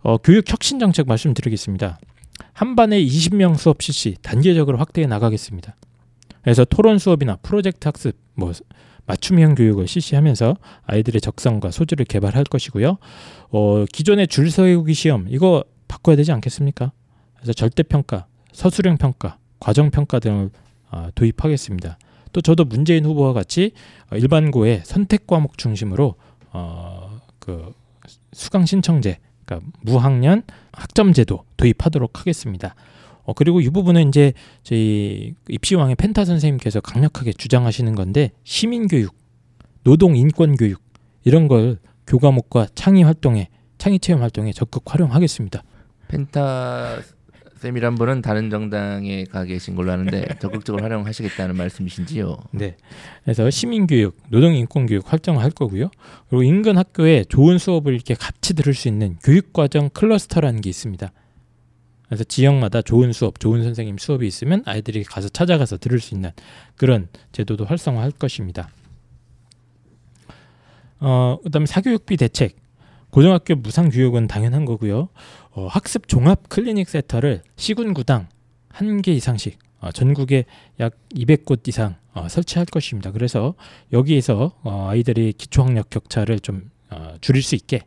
어, 0.00 0.16
교육 0.18 0.50
혁신 0.50 0.78
정책 0.78 1.06
말씀드리겠습니다. 1.06 1.98
한 2.54 2.76
반에 2.76 2.98
20명 3.04 3.58
수업 3.58 3.82
실시 3.82 4.16
단계적으로 4.22 4.78
확대해 4.78 5.06
나가겠습니다. 5.06 5.76
그래서 6.42 6.64
토론 6.64 6.98
수업이나 6.98 7.36
프로젝트 7.36 7.86
학습, 7.86 8.16
뭐 8.34 8.52
맞춤형 9.06 9.56
교육을 9.56 9.86
실시하면서 9.86 10.56
아이들의 10.84 11.20
적성과 11.20 11.72
소질을 11.72 12.06
개발할 12.06 12.44
것이고요. 12.44 12.96
어, 13.50 13.84
기존의 13.92 14.28
줄 14.28 14.50
세우기 14.50 14.94
시험 14.94 15.26
이거 15.28 15.62
바꿔야 15.88 16.16
되지 16.16 16.32
않겠습니까? 16.32 16.92
그래서 17.36 17.52
절대 17.52 17.82
평가, 17.82 18.26
서술형 18.52 18.96
평가, 18.96 19.36
과정 19.60 19.90
평가 19.90 20.18
등을 20.18 20.50
어, 20.90 21.08
도입하겠습니다. 21.14 21.98
또 22.32 22.40
저도 22.40 22.64
문재인 22.64 23.04
후보와 23.04 23.32
같이 23.32 23.72
일반고의 24.12 24.82
선택 24.84 25.26
과목 25.26 25.56
중심으로 25.58 26.16
어, 26.52 27.20
그 27.38 27.72
수강 28.32 28.66
신청제, 28.66 29.18
그러니까 29.44 29.70
무학년 29.82 30.42
학점 30.72 31.12
제도 31.12 31.44
도입하도록 31.56 32.18
하겠습니다. 32.18 32.74
어, 33.24 33.32
그리고 33.32 33.60
이 33.60 33.70
부분은 33.70 34.08
이제 34.08 34.32
저희 34.62 35.34
입시왕의 35.48 35.96
펜타 35.96 36.24
선생님께서 36.24 36.80
강력하게 36.80 37.32
주장하시는 37.32 37.94
건데 37.94 38.32
시민 38.44 38.88
교육, 38.88 39.14
노동 39.82 40.16
인권 40.16 40.56
교육 40.56 40.82
이런 41.24 41.48
걸 41.48 41.78
교과목과 42.06 42.68
창의 42.74 43.02
활동에 43.02 43.48
창의 43.78 43.98
체험 43.98 44.22
활동에 44.22 44.52
적극 44.52 44.82
활용하겠습니다. 44.86 45.62
펜타 46.08 46.98
쌤이란 47.56 47.94
분은 47.94 48.22
다른 48.22 48.50
정당에 48.50 49.24
가 49.24 49.44
계신 49.44 49.74
걸로 49.74 49.92
아는데 49.92 50.26
적극적으로 50.40 50.82
활용하시겠다는 50.82 51.56
말씀이신지요? 51.56 52.36
네. 52.52 52.76
그래서 53.22 53.48
시민교육, 53.48 54.16
노동인권교육 54.28 55.10
활동할 55.10 55.50
거고요. 55.50 55.90
그리고 56.28 56.42
인근 56.42 56.76
학교에 56.76 57.24
좋은 57.24 57.58
수업을 57.58 57.94
이렇게 57.94 58.14
같이 58.14 58.54
들을 58.54 58.74
수 58.74 58.88
있는 58.88 59.16
교육과정 59.22 59.90
클러스터라는 59.90 60.60
게 60.60 60.70
있습니다. 60.70 61.10
그래서 62.06 62.24
지역마다 62.24 62.82
좋은 62.82 63.12
수업, 63.12 63.40
좋은 63.40 63.62
선생님 63.62 63.98
수업이 63.98 64.26
있으면 64.26 64.62
아이들이 64.66 65.02
가서 65.04 65.28
찾아가서 65.28 65.78
들을 65.78 65.98
수 66.00 66.14
있는 66.14 66.30
그런 66.76 67.08
제도도 67.32 67.64
활성화할 67.64 68.12
것입니다. 68.12 68.68
어, 71.00 71.38
그다음에 71.42 71.66
사교육비 71.66 72.16
대책. 72.16 72.63
고등학교 73.14 73.54
무상 73.54 73.90
교육은 73.90 74.26
당연한 74.26 74.64
거고요. 74.64 75.08
어, 75.52 75.68
학습 75.68 76.08
종합 76.08 76.48
클리닉 76.48 76.88
센터를 76.88 77.42
시군 77.54 77.94
구당 77.94 78.26
한 78.68 79.02
개 79.02 79.12
이상씩 79.12 79.56
어, 79.78 79.92
전국에 79.92 80.46
약 80.80 80.94
200곳 81.14 81.68
이상 81.68 81.94
어, 82.12 82.26
설치할 82.26 82.66
것입니다. 82.66 83.12
그래서 83.12 83.54
여기에서 83.92 84.50
어, 84.64 84.88
아이들이 84.88 85.32
기초학력 85.32 85.90
격차를 85.90 86.40
좀 86.40 86.72
어, 86.90 87.14
줄일 87.20 87.44
수 87.44 87.54
있게 87.54 87.82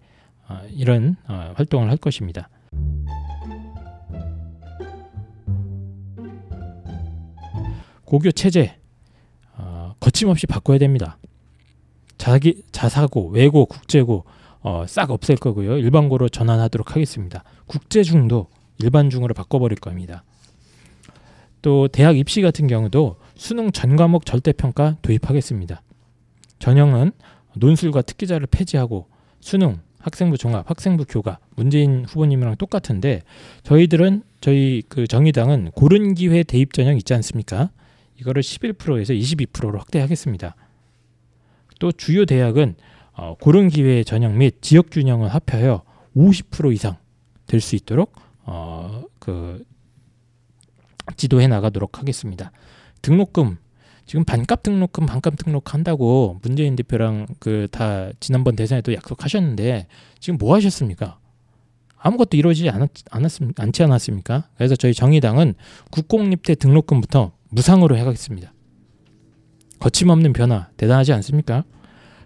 어, 0.48 0.62
이런 0.72 1.18
어, 1.28 1.52
활동을 1.58 1.90
할 1.90 1.98
것입니다. 1.98 2.48
고교 8.06 8.32
체제 8.32 8.78
어, 9.58 9.94
거침없이 10.00 10.48
바꿔야 10.48 10.78
됩니다. 10.78 11.18
자기 12.18 12.64
자사고, 12.72 13.28
외고, 13.28 13.66
국제고 13.66 14.24
어, 14.68 14.86
싹 14.86 15.12
없앨 15.12 15.38
거고요. 15.38 15.78
일반고로 15.78 16.28
전환하도록 16.28 16.94
하겠습니다. 16.94 17.46
국제중도 17.68 18.48
일반중으로 18.80 19.34
바꿔버릴 19.34 19.80
겁니다. 19.80 20.26
또 21.62 21.88
대학 21.88 22.18
입시 22.18 22.42
같은 22.42 22.68
경우도 22.68 23.16
수능 23.36 23.72
전 23.72 23.96
과목 23.96 24.26
절대평가 24.26 24.98
도입하겠습니다. 25.02 25.82
전형은 26.60 27.14
논술과 27.56 28.02
특기자를 28.02 28.46
폐지하고 28.52 29.08
수능, 29.40 29.80
학생부 30.00 30.38
종합, 30.38 30.70
학생부 30.70 31.06
교과 31.08 31.40
문재인 31.56 32.04
후보님이랑 32.04 32.58
똑같은데 32.58 33.22
저희들은 33.64 34.24
저희 34.42 34.84
그 34.90 35.08
정의당은 35.08 35.72
고른 35.76 36.14
기회 36.14 36.44
대입 36.44 36.74
전형 36.74 36.98
있지 36.98 37.14
않습니까? 37.14 37.70
이거를 38.20 38.42
11%에서 38.42 39.14
22%로 39.14 39.80
확대하겠습니다. 39.80 40.56
또 41.80 41.94
주요 41.94 42.26
대학은 42.26 42.76
어, 43.18 43.36
고른 43.40 43.68
기회 43.68 44.04
전형 44.04 44.38
및 44.38 44.62
지역 44.62 44.88
균형을 44.92 45.30
합하여 45.30 45.82
50% 46.16 46.74
이상 46.74 46.98
될 47.48 47.60
수 47.62 47.76
있도록 47.76 48.14
어, 48.46 49.04
그 49.20 49.64
지도해 51.16 51.48
나가도록 51.48 52.00
하겠습니다. 52.00 52.52
등록금 53.02 53.58
지금 54.06 54.24
반값 54.24 54.64
등록금 54.64 55.06
반값 55.06 55.36
등록 55.38 55.74
한다고 55.74 56.40
문재인 56.44 56.76
대표랑 56.76 57.28
그 57.40 57.68
다 57.72 58.10
지난번 58.20 58.56
대선에도 58.56 58.94
약속하셨는데 58.94 59.88
지금 60.20 60.38
뭐 60.38 60.56
하셨습니까? 60.56 61.20
아무것도 61.98 62.38
이루어지지 62.38 62.70
않았, 62.70 62.90
않았습, 63.10 63.60
않지 63.60 63.84
않았습니까? 63.84 64.48
그래서 64.56 64.76
저희 64.76 64.94
정의당은 64.94 65.56
국공립대 65.92 66.56
등록금부터 66.56 67.32
무상으로 67.50 67.98
해가겠습니다. 67.98 68.54
거침없는 69.80 70.34
변화 70.34 70.70
대단하지 70.78 71.14
않습니까? 71.14 71.64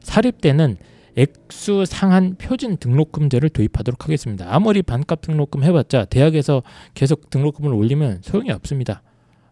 사립대는 0.02 0.78
액수 1.18 1.86
상한 1.86 2.36
표준 2.36 2.78
등록금제를 2.78 3.50
도입하도록 3.50 4.04
하겠습니다. 4.06 4.46
아무리 4.50 4.82
반값 4.82 5.22
등록금 5.22 5.64
해봤자 5.64 6.06
대학에서 6.06 6.64
계속 6.94 7.30
등록금을 7.30 7.74
올리면 7.74 8.22
소용이 8.24 8.52
없습니다. 8.52 9.02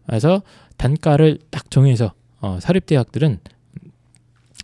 그래서 0.06 0.42
단가를 0.76 1.38
딱 1.50 1.70
정해서 1.70 2.14
어, 2.40 2.58
사립대학들은 2.60 3.38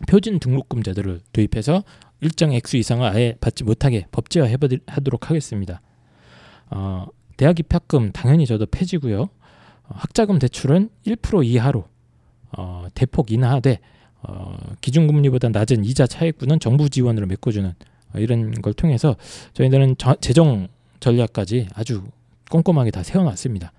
표준 0.07 0.39
등록금 0.39 0.83
제도를 0.83 1.21
도입해서 1.33 1.83
일정 2.21 2.51
액수 2.51 2.77
이상을 2.77 3.07
아예 3.07 3.35
받지 3.39 3.63
못하게 3.63 4.07
법제화하도록 4.11 5.29
하겠습니다. 5.29 5.81
어, 6.69 7.05
대학 7.37 7.59
입학금 7.59 8.11
당연히 8.11 8.45
저도 8.45 8.65
폐지고요. 8.65 9.21
어, 9.21 9.89
학자금 9.89 10.39
대출은 10.39 10.89
1% 11.05 11.45
이하로 11.45 11.85
어, 12.57 12.87
대폭 12.95 13.31
인하되 13.31 13.79
어, 14.23 14.57
기준금리보다 14.81 15.49
낮은 15.49 15.85
이자 15.85 16.07
차익분은 16.07 16.59
정부 16.59 16.89
지원으로 16.89 17.27
메꿔주는 17.27 17.69
어, 17.69 18.19
이런 18.19 18.51
걸 18.61 18.73
통해서 18.73 19.15
저희들은 19.53 19.95
저, 19.97 20.15
재정 20.15 20.67
전략까지 20.99 21.67
아주 21.73 22.03
꼼꼼하게 22.49 22.91
다 22.91 23.03
세워놨습니다. 23.03 23.71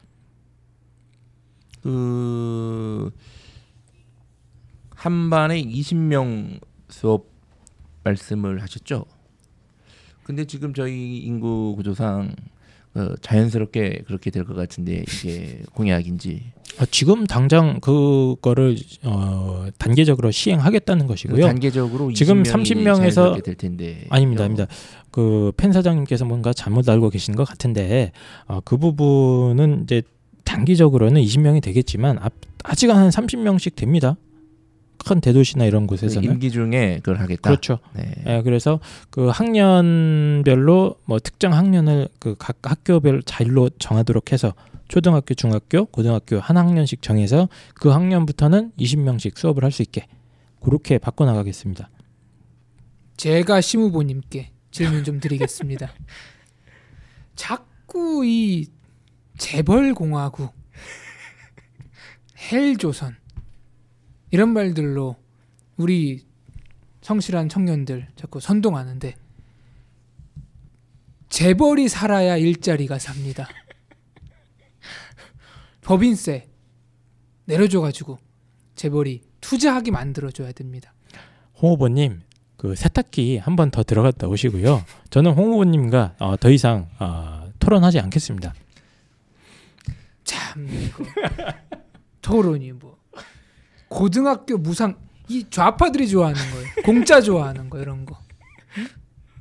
그 1.83 3.11
한반에 4.90 5.62
20명 5.62 6.61
수업 6.88 7.27
말씀을 8.05 8.62
하셨죠. 8.62 9.05
근데 10.24 10.44
지금 10.44 10.74
저희 10.74 11.18
인구 11.18 11.74
구조상 11.77 12.35
어, 12.94 13.14
자연스럽게 13.20 14.03
그렇게 14.07 14.31
될 14.31 14.44
것 14.44 14.55
같은데 14.57 15.05
이게 15.07 15.61
공약인지 15.74 16.53
어, 16.81 16.85
지금 16.90 17.27
당장 17.27 17.81
그거를 17.81 18.77
어, 19.05 19.66
단계적으로 19.79 20.31
시행하겠다는 20.31 21.07
것이고요. 21.07 21.46
단계적으로 21.46 22.12
지금 22.12 22.42
20명이 22.42 22.64
30명에서 22.64 22.96
자연스럽게 22.96 23.42
될 23.42 23.55
텐데 23.57 24.07
아닙니다, 24.11 24.44
아닙니다. 24.44 24.66
그 25.11 25.53
펜 25.57 25.72
사장님께서 25.72 26.24
뭔가 26.24 26.53
잘못 26.53 26.88
알고 26.88 27.11
계신 27.11 27.35
것 27.35 27.44
같은데 27.44 28.12
어, 28.46 28.61
그 28.64 28.77
부분은 28.77 29.83
이제 29.85 30.03
단기적으로는 30.44 31.20
20명이 31.22 31.62
되겠지만 31.62 32.18
앞, 32.20 32.33
아직 32.64 32.90
한 32.90 33.09
30명씩 33.11 33.77
됩니다. 33.77 34.16
큰 35.09 35.21
대도시나 35.21 35.64
이런 35.64 35.87
그 35.87 35.97
곳에서는 35.97 36.29
임기 36.31 36.51
중에 36.51 36.97
그걸 37.03 37.18
하겠다. 37.21 37.49
그렇죠. 37.51 37.79
네. 37.94 38.12
예, 38.27 38.42
그래서 38.42 38.79
그 39.11 39.29
학년별로 39.29 40.97
뭐 41.05 41.18
특정 41.18 41.53
학년을 41.55 42.09
그 42.18 42.35
각 42.38 42.59
학교별 42.62 43.23
자율로 43.25 43.71
정하도록 43.79 44.33
해서 44.33 44.55
초등학교, 44.88 45.35
중학교, 45.35 45.85
고등학교 45.87 46.38
한 46.40 46.57
학년씩 46.57 47.03
정해서 47.03 47.49
그 47.75 47.88
학년부터는 47.90 48.73
20명씩 48.79 49.37
수업을 49.37 49.64
할 49.64 49.73
수 49.73 49.83
있게 49.83 50.07
그렇게 50.61 50.99
바꿔 50.99 51.25
나가겠습니다. 51.25 51.90
제가 53.16 53.61
심 53.61 53.81
후보님께 53.81 54.51
질문 54.71 55.05
좀 55.05 55.21
드리겠습니다. 55.21 55.90
자꾸 57.37 58.25
이 58.25 58.66
재벌 59.37 59.94
공화국, 59.94 60.53
헬조선 62.51 63.16
이런 64.31 64.51
말들로 64.51 65.17
우리 65.77 66.27
성실한 67.03 67.49
청년들 67.49 68.09
자꾸 68.17 68.41
선동하는데 68.41 69.14
재벌이 71.29 71.88
살아야 71.88 72.37
일자리가 72.37 72.99
삽니다. 72.99 73.49
법인세 75.83 76.49
내려줘가지고 77.45 78.19
재벌이 78.75 79.23
투자하게 79.41 79.91
만들어줘야 79.91 80.53
됩니다. 80.53 80.93
홍 81.61 81.73
후보님 81.73 82.21
그 82.57 82.75
세탁기 82.75 83.38
한 83.38 83.57
번 83.57 83.71
더 83.71 83.83
들어갔다 83.83 84.27
오시고요. 84.27 84.85
저는 85.11 85.33
홍 85.33 85.53
후보님과 85.53 86.17
어, 86.19 86.37
더 86.37 86.51
이상 86.51 86.88
어, 86.99 87.49
토론하지 87.59 88.01
않겠습니다. 88.01 88.53
참 90.25 90.69
이거 90.69 91.05
토론이 92.21 92.73
뭐 92.73 92.98
고등학교 93.88 94.59
무상 94.59 94.96
이 95.29 95.44
좌파들이 95.51 96.09
좋아하는 96.09 96.40
거예요. 96.53 96.66
공짜 96.85 97.20
좋아하는 97.20 97.68
거 97.70 97.79
이런 97.81 98.05
거. 98.07 98.18
응? 98.79 98.87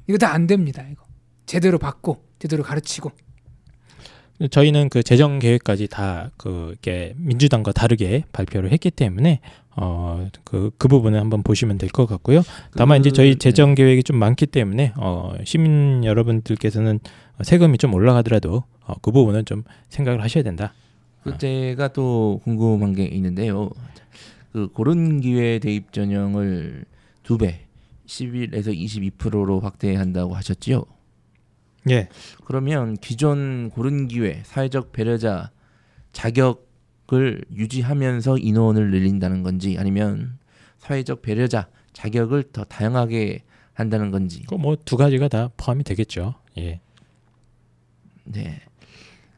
이거 0.07 0.17
다 0.17 0.33
안 0.33 0.47
됩니다. 0.47 0.83
이거 0.91 1.03
제대로 1.45 1.77
받고 1.77 2.23
제대로 2.39 2.63
가르치고 2.63 3.11
저희는 4.51 4.89
그 4.89 5.01
재정 5.01 5.39
계획까지 5.39 5.87
다그 5.87 6.67
이렇게 6.71 7.13
민주당과 7.17 7.71
다르게 7.71 8.23
발표를 8.33 8.71
했기 8.71 8.91
때문에 8.91 9.39
어그그 9.75 10.71
그 10.77 10.87
부분은 10.87 11.19
한번 11.19 11.41
보시면 11.43 11.77
될 11.79 11.89
것 11.89 12.05
같고요. 12.05 12.41
다만 12.75 12.99
이제 12.99 13.11
저희 13.11 13.33
그- 13.33 13.39
재정 13.39 13.73
계획이 13.75 14.03
좀 14.03 14.17
많기 14.17 14.45
때문에 14.45 14.93
어 14.97 15.33
시민 15.43 16.03
여러분들께서는 16.03 16.99
세금이 17.41 17.77
좀 17.79 17.93
올라가더라도 17.93 18.63
어, 18.85 18.93
그 19.01 19.11
부분은 19.11 19.45
좀 19.45 19.63
생각을 19.89 20.21
하셔야 20.23 20.43
된다. 20.43 20.73
그 21.23 21.37
제가 21.37 21.89
또 21.89 22.39
궁금한 22.43 22.93
게 22.93 23.05
있는데요. 23.05 23.69
그 24.51 24.67
고른 24.69 25.21
기회 25.21 25.59
대입 25.59 25.91
전형을 25.91 26.85
두 27.23 27.37
배, 27.37 27.67
11에서 28.05 28.75
22%로 28.75 29.59
확대한다고 29.59 30.35
하셨지요. 30.35 30.83
예. 31.89 32.09
그러면 32.45 32.95
기존 32.97 33.69
고른 33.69 34.07
기회 34.07 34.41
사회적 34.45 34.91
배려자 34.91 35.51
자격을 36.11 37.45
유지하면서 37.53 38.39
인원을 38.39 38.91
늘린다는 38.91 39.43
건지 39.43 39.77
아니면 39.77 40.37
사회적 40.79 41.21
배려자 41.21 41.69
자격을 41.93 42.51
더 42.51 42.63
다양하게 42.63 43.43
한다는 43.73 44.11
건지. 44.11 44.43
그뭐두 44.47 44.97
가지가 44.97 45.27
다 45.27 45.49
포함이 45.57 45.83
되겠죠. 45.83 46.35
예. 46.57 46.81
네, 48.23 48.61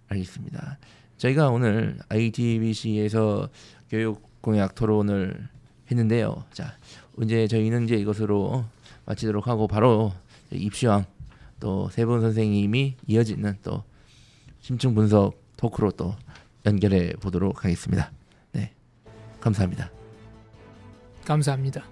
알겠습니다. 0.08 0.80
저희가 1.18 1.50
오늘 1.50 2.00
ITBC에서 2.10 3.50
교육 3.90 4.29
공약 4.42 4.76
토론을 4.76 5.48
했는데요. 5.92 6.46
자, 6.54 6.78
이제 7.22 7.48
저희는 7.48 7.86
이제 7.86 7.96
이것으로 7.96 8.66
마치도록 9.06 9.48
하고 9.48 9.68
바로 9.68 10.14
입시왕 10.52 11.06
또 11.60 11.90
세 11.92 12.06
분 12.06 12.22
선생님이 12.22 12.96
이어지는 13.08 13.58
또 13.64 13.84
심층 14.62 14.96
분석 14.96 15.34
토크로 15.58 15.92
또 15.92 16.16
연결해 16.66 17.14
보도록 17.20 17.66
하겠습니다. 17.66 18.12
네, 18.54 18.74
감사합니다. 19.42 19.92
감사합니다. 21.26 21.84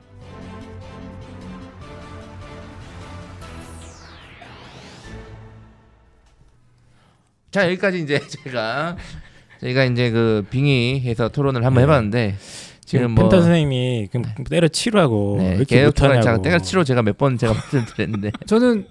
자 7.51 7.65
여기까지 7.65 8.01
이제 8.01 8.19
제가 8.27 8.97
저희가 9.61 9.85
이제 9.85 10.11
그 10.11 10.45
빙의해서 10.49 11.29
토론을 11.29 11.65
한번 11.65 11.83
해봤는데 11.83 12.35
지금 12.85 13.11
뭐 13.11 13.23
펜타 13.25 13.41
선생님이 13.41 14.07
그럼 14.11 14.25
때려 14.49 14.67
치라고 14.67 15.37
네, 15.39 15.55
이렇게 15.55 15.77
개혁 15.77 15.93
토론 15.95 16.15
못하냐고. 16.17 16.23
제가 16.23 16.41
때가 16.41 16.59
치로 16.59 16.83
제가 16.83 17.01
몇 17.01 17.17
번 17.17 17.37
제가 17.37 17.53
말씀드렸는데 17.53 18.31
저는 18.45 18.85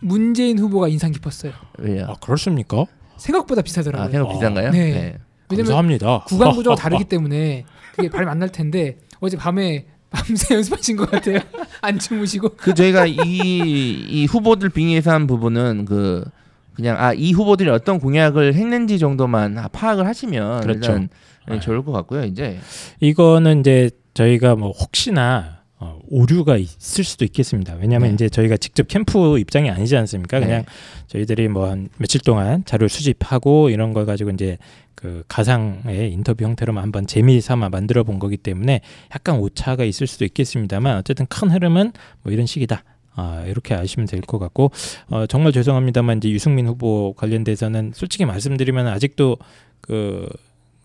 문재인 0.00 0.58
후보가 0.58 0.88
인상 0.88 1.12
깊었어요. 1.12 1.52
왜요? 1.78 2.06
아 2.08 2.14
그렇습니까? 2.20 2.86
생각보다 3.18 3.62
비싸더라고요. 3.62 4.06
아 4.08 4.10
생각 4.10 4.28
어. 4.28 4.32
비싼가요? 4.32 4.70
네. 4.70 4.78
네. 4.90 5.18
왜냐면 5.50 5.66
감사합니다. 5.66 6.24
구간 6.26 6.52
구조가 6.52 6.76
다르기 6.80 7.04
때문에 7.04 7.64
그게 7.94 8.08
발음 8.08 8.28
안날 8.28 8.50
텐데 8.50 8.96
어제 9.20 9.36
밤에 9.36 9.86
밤새 10.12 10.54
연습하신 10.54 10.96
것 10.96 11.10
같아요. 11.10 11.38
안 11.80 11.98
주무시고. 11.98 12.50
그 12.56 12.74
저희가 12.74 13.06
이, 13.06 13.16
이 13.16 14.26
후보들 14.26 14.68
빙의해서 14.70 15.10
한 15.10 15.26
부분은 15.26 15.84
그 15.86 16.24
그냥 16.74 16.96
아 16.98 17.12
이 17.14 17.32
후보들이 17.32 17.68
어떤 17.70 17.98
공약을 18.00 18.54
했는지 18.54 18.98
정도만 18.98 19.58
아, 19.58 19.68
파악을 19.68 20.06
하시면 20.06 20.62
그렇죠. 20.62 20.78
일단 20.92 21.08
네. 21.48 21.60
좋을 21.60 21.84
것 21.84 21.92
같고요. 21.92 22.24
이제 22.24 22.58
이거는 23.00 23.60
이제 23.60 23.90
저희가 24.14 24.56
뭐 24.56 24.70
혹시나 24.70 25.62
어, 25.78 25.98
오류가 26.08 26.56
있을 26.58 27.02
수도 27.02 27.24
있겠습니다. 27.24 27.74
왜냐하면 27.80 28.10
네. 28.10 28.14
이제 28.14 28.28
저희가 28.28 28.56
직접 28.56 28.86
캠프 28.86 29.38
입장이 29.38 29.68
아니지 29.68 29.96
않습니까? 29.96 30.38
네. 30.38 30.46
그냥 30.46 30.64
저희들이 31.08 31.48
뭐 31.48 31.68
한 31.70 31.88
며칠 31.98 32.20
동안 32.20 32.64
자료를 32.64 32.88
수집하고 32.88 33.68
이런 33.70 33.92
걸 33.92 34.06
가지고 34.06 34.30
이제 34.30 34.58
그 34.94 35.24
가상의 35.26 36.12
인터뷰 36.12 36.44
형태로만 36.44 36.80
한번 36.84 37.06
재미삼아 37.08 37.70
만들어 37.70 38.04
본 38.04 38.20
거기 38.20 38.36
때문에 38.36 38.80
약간 39.12 39.38
오차가 39.40 39.82
있을 39.82 40.06
수도 40.06 40.24
있겠습니다만 40.24 40.96
어쨌든 40.98 41.26
큰 41.26 41.50
흐름은 41.50 41.92
뭐 42.22 42.32
이런 42.32 42.46
식이다. 42.46 42.84
아, 43.14 43.44
이렇게 43.46 43.74
아시면 43.74 44.06
될 44.06 44.20
것 44.22 44.38
같고 44.38 44.70
어, 45.08 45.26
정말 45.26 45.52
죄송합니다만 45.52 46.18
이제 46.18 46.30
유승민 46.30 46.66
후보 46.66 47.12
관련돼서는 47.14 47.92
솔직히 47.94 48.24
말씀드리면 48.24 48.86
아직도 48.86 49.36
그 49.80 50.28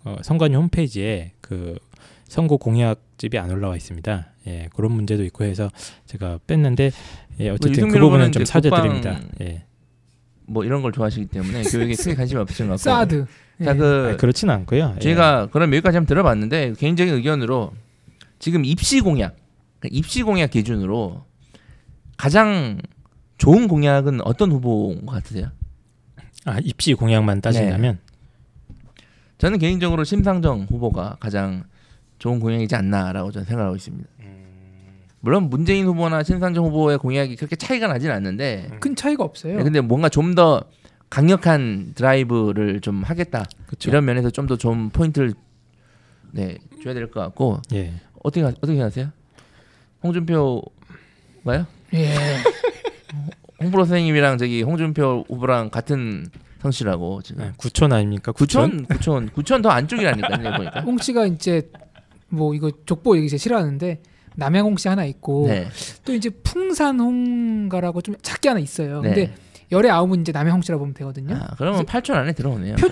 어, 0.03 0.17
선관위 0.21 0.55
홈페이지에 0.55 1.31
그 1.41 1.75
선거 2.27 2.57
공약집이 2.57 3.37
안 3.37 3.49
올라와 3.51 3.75
있습니다. 3.75 4.27
예, 4.47 4.69
그런 4.75 4.91
문제도 4.91 5.23
있고 5.23 5.43
해서 5.45 5.69
제가 6.05 6.39
뺐는데 6.47 6.91
예, 7.39 7.49
어쨌든 7.49 7.71
그 7.71 7.77
유승민 7.77 7.93
부분은 8.01 8.09
후보는 8.25 8.31
좀 8.31 8.45
사죄드립니다. 8.45 9.19
예. 9.41 9.63
뭐 10.45 10.63
이런 10.63 10.81
걸 10.81 10.91
좋아하시기 10.91 11.25
때문에 11.27 11.63
교육에 11.63 11.93
크게 11.95 12.15
관심이 12.15 12.39
없으신 12.41 12.67
것 12.67 12.79
같고. 12.79 12.83
사드. 12.83 13.25
예. 13.61 13.65
자그 13.65 14.07
아니, 14.09 14.17
그렇지는 14.17 14.53
않고요. 14.53 14.93
예. 14.95 14.99
제가 14.99 15.47
그럼 15.51 15.71
여기까지 15.73 15.97
한번 15.97 16.07
들어봤는데 16.07 16.73
개인적인 16.77 17.13
의견으로 17.13 17.71
지금 18.39 18.63
입시 18.65 18.99
공약, 19.01 19.35
그러니까 19.79 19.97
입시 19.97 20.23
공약 20.23 20.51
기준으로 20.51 21.25
가장 22.17 22.79
좋은 23.37 23.67
공약은 23.67 24.21
어떤 24.21 24.51
후보인 24.51 25.05
것 25.05 25.13
같으세요? 25.13 25.51
아, 26.45 26.59
입시 26.63 26.93
공약만 26.93 27.41
따진다면 27.41 27.99
저는 29.37 29.59
개인적으로 29.59 30.03
심상정 30.03 30.63
후보가 30.69 31.17
가장 31.19 31.63
좋은 32.19 32.39
공약이지 32.39 32.75
않나라고 32.75 33.31
저는 33.31 33.45
생각하고 33.45 33.75
있습니다. 33.75 34.09
물론 35.19 35.49
문재인 35.49 35.85
후보나 35.85 36.23
심상정 36.23 36.65
후보의 36.65 36.97
공약이 36.99 37.35
그렇게 37.35 37.55
차이가 37.55 37.87
나진 37.87 38.09
않는데 38.11 38.69
큰 38.79 38.95
차이가 38.95 39.23
없어요. 39.23 39.57
네, 39.57 39.63
근데 39.63 39.81
뭔가 39.81 40.09
좀 40.09 40.33
더 40.35 40.63
강력한 41.09 41.93
드라이브를 41.95 42.81
좀 42.81 43.01
하겠다 43.03 43.45
그렇죠. 43.65 43.89
이런 43.89 44.03
면에서 44.05 44.29
좀더좀 44.29 44.89
포인트를 44.89 45.33
네 46.31 46.57
줘야 46.83 46.93
될 46.93 47.09
것 47.09 47.21
같고 47.21 47.61
예. 47.73 47.93
어떻게 48.23 48.41
하- 48.41 48.49
어떻게 48.49 48.79
하세요? 48.81 49.09
홍준표가요? 50.03 51.65
예. 51.93 52.15
홍프로 53.61 53.85
선생님이랑 53.85 54.37
저기 54.37 54.61
홍준표 54.61 55.25
후보랑 55.27 55.69
같은 55.69 56.27
성씨라고 56.61 57.21
지금 57.21 57.43
네, 57.43 57.51
구촌 57.57 57.93
아닙니까? 57.93 58.31
구촌? 58.31 58.85
구천 58.85 59.29
구천 59.29 59.61
더 59.61 59.69
안쪽이라니까요 59.69 60.57
보니까. 60.57 60.81
홍 60.81 60.97
씨가 60.97 61.25
이제 61.27 61.69
뭐 62.29 62.53
이거 62.53 62.71
족보 62.85 63.17
얘기 63.17 63.29
제일 63.29 63.39
싫어하는데 63.39 64.01
남양홍 64.35 64.77
씨 64.77 64.87
하나 64.87 65.05
있고 65.05 65.47
네. 65.47 65.67
또 66.05 66.13
이제 66.13 66.29
풍산홍가라고 66.29 68.01
좀 68.01 68.15
작게 68.21 68.49
하나 68.49 68.59
있어요. 68.59 69.01
네. 69.01 69.13
근데 69.13 69.33
열의 69.71 69.91
아홉은 69.91 70.21
이제 70.21 70.31
남양홍 70.31 70.61
씨라 70.61 70.77
보면 70.77 70.93
되거든요. 70.93 71.35
아, 71.35 71.55
그러면 71.57 71.85
8천 71.85 72.13
안에 72.15 72.33
들어오네요. 72.33 72.75
표-. 72.77 72.87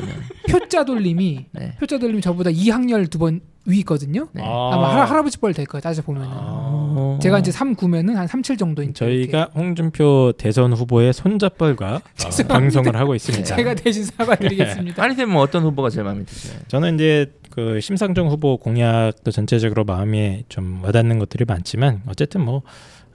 표자 0.50 0.84
돌림이 0.84 1.46
네. 1.54 1.76
표자 1.80 1.98
돌림이 1.98 2.22
저보다 2.22 2.50
2학년 2.50 3.10
두 3.10 3.18
번위 3.18 3.40
있거든요. 3.68 4.28
네. 4.34 4.42
아마 4.44 4.94
할, 4.94 5.08
할아 5.08 5.24
버지 5.24 5.38
뻘 5.38 5.54
될 5.54 5.66
거예요. 5.66 5.82
따져 5.82 6.02
보면은. 6.02 6.28
어. 6.32 7.20
제가 7.22 7.40
이제 7.40 7.52
3 7.52 7.76
9면은 7.76 8.16
한 8.16 8.28
37 8.28 8.58
정도인 8.58 8.94
저희가 8.94 9.52
홍준표 9.56 10.34
대선 10.38 10.74
후보의 10.74 11.14
손잡벌과 11.14 11.96
어, 11.96 12.02
방송을 12.48 12.96
하고 12.98 13.16
있습니다. 13.16 13.56
제가 13.56 13.74
대신 13.76 14.04
사과드리겠습니다. 14.04 14.96
빨리 15.02 15.16
되면 15.16 15.38
어떤 15.38 15.64
후보가 15.64 15.90
제일 15.90 16.04
마음에 16.04 16.26
드세요? 16.26 16.60
저는 16.68 16.96
이제 16.96 17.34
그 17.52 17.80
심상정 17.80 18.28
후보 18.28 18.58
공약도 18.58 19.32
전체적으로 19.32 19.86
마음에 19.86 20.44
좀 20.50 20.84
와닿는 20.84 21.20
것들이 21.20 21.46
많지만 21.46 22.02
어쨌든 22.08 22.42
뭐 22.42 22.64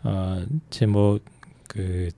어, 0.03 0.43
뭐제뭐그 0.49 2.09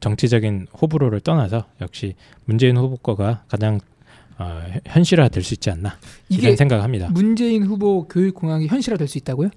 정치적인 0.00 0.68
호불호를 0.80 1.20
떠나서 1.20 1.66
역시 1.80 2.14
문재인 2.44 2.76
후보 2.76 2.96
거가 2.96 3.44
가장 3.48 3.80
어, 4.38 4.62
현- 4.70 4.80
현실화 4.86 5.28
될 5.28 5.42
수 5.42 5.54
있지 5.54 5.70
않나 5.70 5.98
이게 6.28 6.42
이런 6.48 6.56
생각합니다. 6.56 7.08
문재인 7.10 7.64
후보 7.64 8.06
교육 8.06 8.34
공약이 8.34 8.68
현실화 8.68 8.96
될 8.96 9.08
수 9.08 9.18
있다고요? 9.18 9.50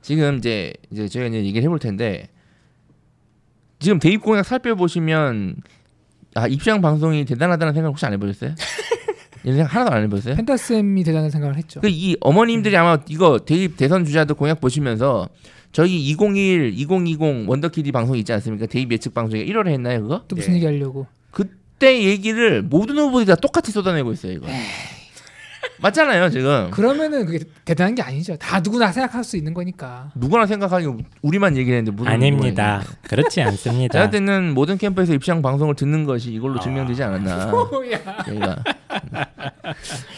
지금 0.00 0.38
이제 0.38 0.72
이제 0.90 1.08
저희가 1.08 1.28
이제 1.28 1.38
얘기를 1.44 1.62
해볼 1.64 1.78
텐데 1.78 2.28
지금 3.78 3.98
대입 3.98 4.22
공약 4.22 4.44
살펴보시면 4.44 5.56
아 6.34 6.46
입시왕 6.46 6.80
방송이 6.80 7.24
대단하다는 7.26 7.74
생각 7.74 7.88
혹시 7.90 8.06
안 8.06 8.12
해보셨어요? 8.14 8.54
이런 9.44 9.56
생각 9.58 9.74
하나도 9.74 9.94
안 9.94 10.02
해보셨어요? 10.04 10.36
펜타쌤이 10.36 11.04
대단한 11.04 11.30
생각을 11.30 11.56
했죠. 11.56 11.80
그 11.82 11.88
이 11.88 12.16
어머님들이 12.20 12.76
아마 12.76 12.98
이거 13.08 13.38
대입 13.38 13.76
대선 13.76 14.04
주자들 14.06 14.34
공약 14.36 14.60
보시면서 14.60 15.28
저희 15.74 16.08
2021, 16.10 16.72
2020 16.78 17.48
원더키디 17.48 17.90
방송 17.90 18.16
있지 18.16 18.32
않습니까? 18.32 18.66
대입 18.66 18.92
예측 18.92 19.12
방송에 19.12 19.44
1월에 19.44 19.70
했나요 19.70 20.02
그거? 20.02 20.22
또 20.28 20.36
무슨 20.36 20.54
얘기 20.54 20.64
하려고? 20.64 21.08
그때 21.32 22.00
얘기를 22.04 22.62
모든 22.62 22.96
후보들이 22.96 23.26
다 23.26 23.34
똑같이 23.34 23.72
쏟아내고 23.72 24.12
있어요 24.12 24.32
이거. 24.34 24.46
맞잖아요 25.80 26.30
지금. 26.30 26.70
그러면은 26.70 27.26
그게 27.26 27.40
대단한 27.64 27.96
게 27.96 28.02
아니죠. 28.02 28.36
다 28.36 28.60
누구나 28.60 28.92
생각할 28.92 29.24
수 29.24 29.36
있는 29.36 29.52
거니까. 29.52 30.12
누구나 30.14 30.46
생각하기 30.46 30.86
우리만 31.22 31.56
얘기했는데 31.56 31.90
무슨 31.90 32.12
아닙니다. 32.12 32.82
그렇지 33.02 33.34
제가 33.36 33.48
않습니다. 33.50 33.98
볼 34.00 34.10
때는 34.10 34.54
모든 34.54 34.78
캠프에서 34.78 35.12
입시왕 35.12 35.42
방송을 35.42 35.74
듣는 35.74 36.04
것이 36.04 36.32
이걸로 36.32 36.60
증명되지 36.60 37.02
않았나. 37.02 37.46
뭐야? 37.46 38.22
저희가 38.24 38.62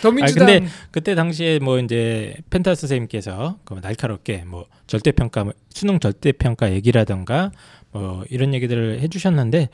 더민주당 0.03 0.49
아, 0.49 0.53
근데 0.53 0.69
그때 0.91 1.15
당시에 1.15 1.59
뭐 1.61 1.79
이제 1.79 2.35
펜타스 2.51 2.83
선생님께서 2.83 3.59
그 3.65 3.79
날카롭게 3.83 4.45
뭐 4.47 4.67
절대 4.87 5.13
평가 5.13 5.45
수능 5.71 5.99
절대 5.99 6.33
평가 6.33 6.73
얘기라던가 6.73 7.51
뭐 7.93 8.25
이런 8.31 8.55
얘기들을 8.55 9.01
해주셨는데 9.01 9.69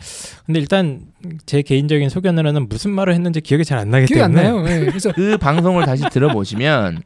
근데 0.46 0.60
일단 0.60 1.00
제 1.46 1.62
개인적인 1.62 2.08
소견으로는 2.08 2.68
무슨 2.68 2.92
말을 2.92 3.14
했는지 3.14 3.40
기억이 3.40 3.64
잘 3.64 3.78
안 3.78 3.90
나기 3.90 4.06
기억이 4.06 4.22
안 4.22 4.32
때문에 4.32 4.68
나요. 4.68 4.82
예. 4.82 4.86
그래서 4.86 5.12
그 5.12 5.36
방송을 5.38 5.84
다시 5.86 6.04
들어보시면 6.10 7.02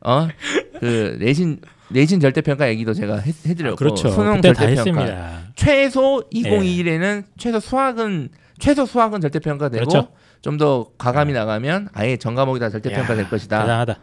어그 0.00 1.18
내신 1.20 1.60
내신 1.88 2.18
절대 2.20 2.40
평가 2.40 2.68
얘기도 2.68 2.92
제가 2.94 3.18
해, 3.18 3.32
해드렸고 3.46 3.76
그렇죠. 3.76 4.08
수능 4.10 4.36
그때 4.36 4.52
다 4.52 4.66
절대 4.66 4.82
평가 4.82 5.02
했습니다. 5.02 5.40
최소 5.54 6.24
2021에는 6.32 7.24
최소 7.38 7.60
수학은 7.60 8.28
최소 8.58 8.86
수학은 8.86 9.20
절대 9.20 9.38
평가되고 9.38 9.84
그렇죠. 9.86 10.08
좀더 10.42 10.90
가감이 10.98 11.32
나가면 11.32 11.88
아예 11.92 12.16
전 12.16 12.34
과목이 12.34 12.58
다 12.60 12.70
절대 12.70 12.92
야, 12.92 12.96
평가될 12.96 13.28
것이다. 13.28 13.60
대단하다. 13.60 13.98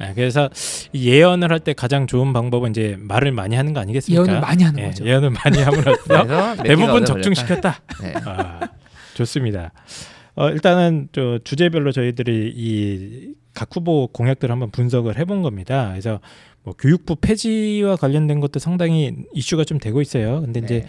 네, 0.00 0.12
그래서 0.14 0.48
이 0.92 1.08
예언을 1.08 1.50
할 1.52 1.60
때 1.60 1.72
가장 1.74 2.06
좋은 2.06 2.32
방법은 2.32 2.70
이제 2.70 2.96
말을 2.98 3.32
많이 3.32 3.54
하는 3.54 3.72
거 3.74 3.80
아니겠습니까? 3.80 4.22
예언을 4.24 4.40
많이 4.40 4.64
하는 4.64 4.80
예, 4.80 4.86
거죠. 4.86 5.04
예언을 5.06 5.30
많이 5.30 5.58
함으로써 5.62 6.56
대부분. 6.64 7.04
적중시켰다. 7.04 7.80
네. 8.02 8.14
아, 8.24 8.60
좋습니다. 9.14 9.72
어, 10.36 10.48
일단은 10.50 11.08
저 11.12 11.38
주제별로 11.44 11.92
저희들이 11.92 12.52
이 12.56 13.34
각 13.52 13.74
후보 13.74 14.06
공약들을 14.06 14.50
한번 14.52 14.70
분석을 14.70 15.18
해본 15.18 15.42
겁니다. 15.42 15.88
그래서 15.90 16.20
뭐 16.62 16.72
교육부 16.78 17.16
폐지와 17.16 17.96
관련된 17.96 18.38
것도 18.38 18.60
상당히 18.60 19.12
이슈가 19.34 19.64
좀 19.64 19.78
되고 19.80 20.00
있어요. 20.00 20.40
근데 20.42 20.60
이제 20.60 20.80
네. 20.82 20.86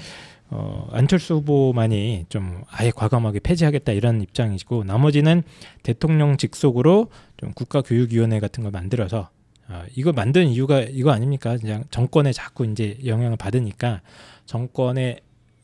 어, 0.54 0.86
안철수 0.92 1.36
후보만이 1.36 2.26
좀 2.28 2.62
아예 2.70 2.92
과감하게 2.92 3.40
폐지하겠다 3.40 3.94
이런 3.94 4.22
입장이고 4.22 4.84
나머지는 4.84 5.44
대통령 5.82 6.36
직속으로 6.36 7.08
좀 7.38 7.54
국가교육위원회 7.54 8.42
같은 8.42 8.64
걸 8.64 8.72
만들어서 8.72 9.30
아, 9.68 9.86
이거 9.96 10.12
만든 10.12 10.48
이유가 10.48 10.82
이거 10.82 11.12
아닙니까? 11.12 11.56
그냥 11.56 11.86
정권에 11.90 12.34
자꾸 12.34 12.66
이제 12.66 12.98
영향을 13.06 13.38
받으니까 13.38 14.02
정권에 14.46 15.22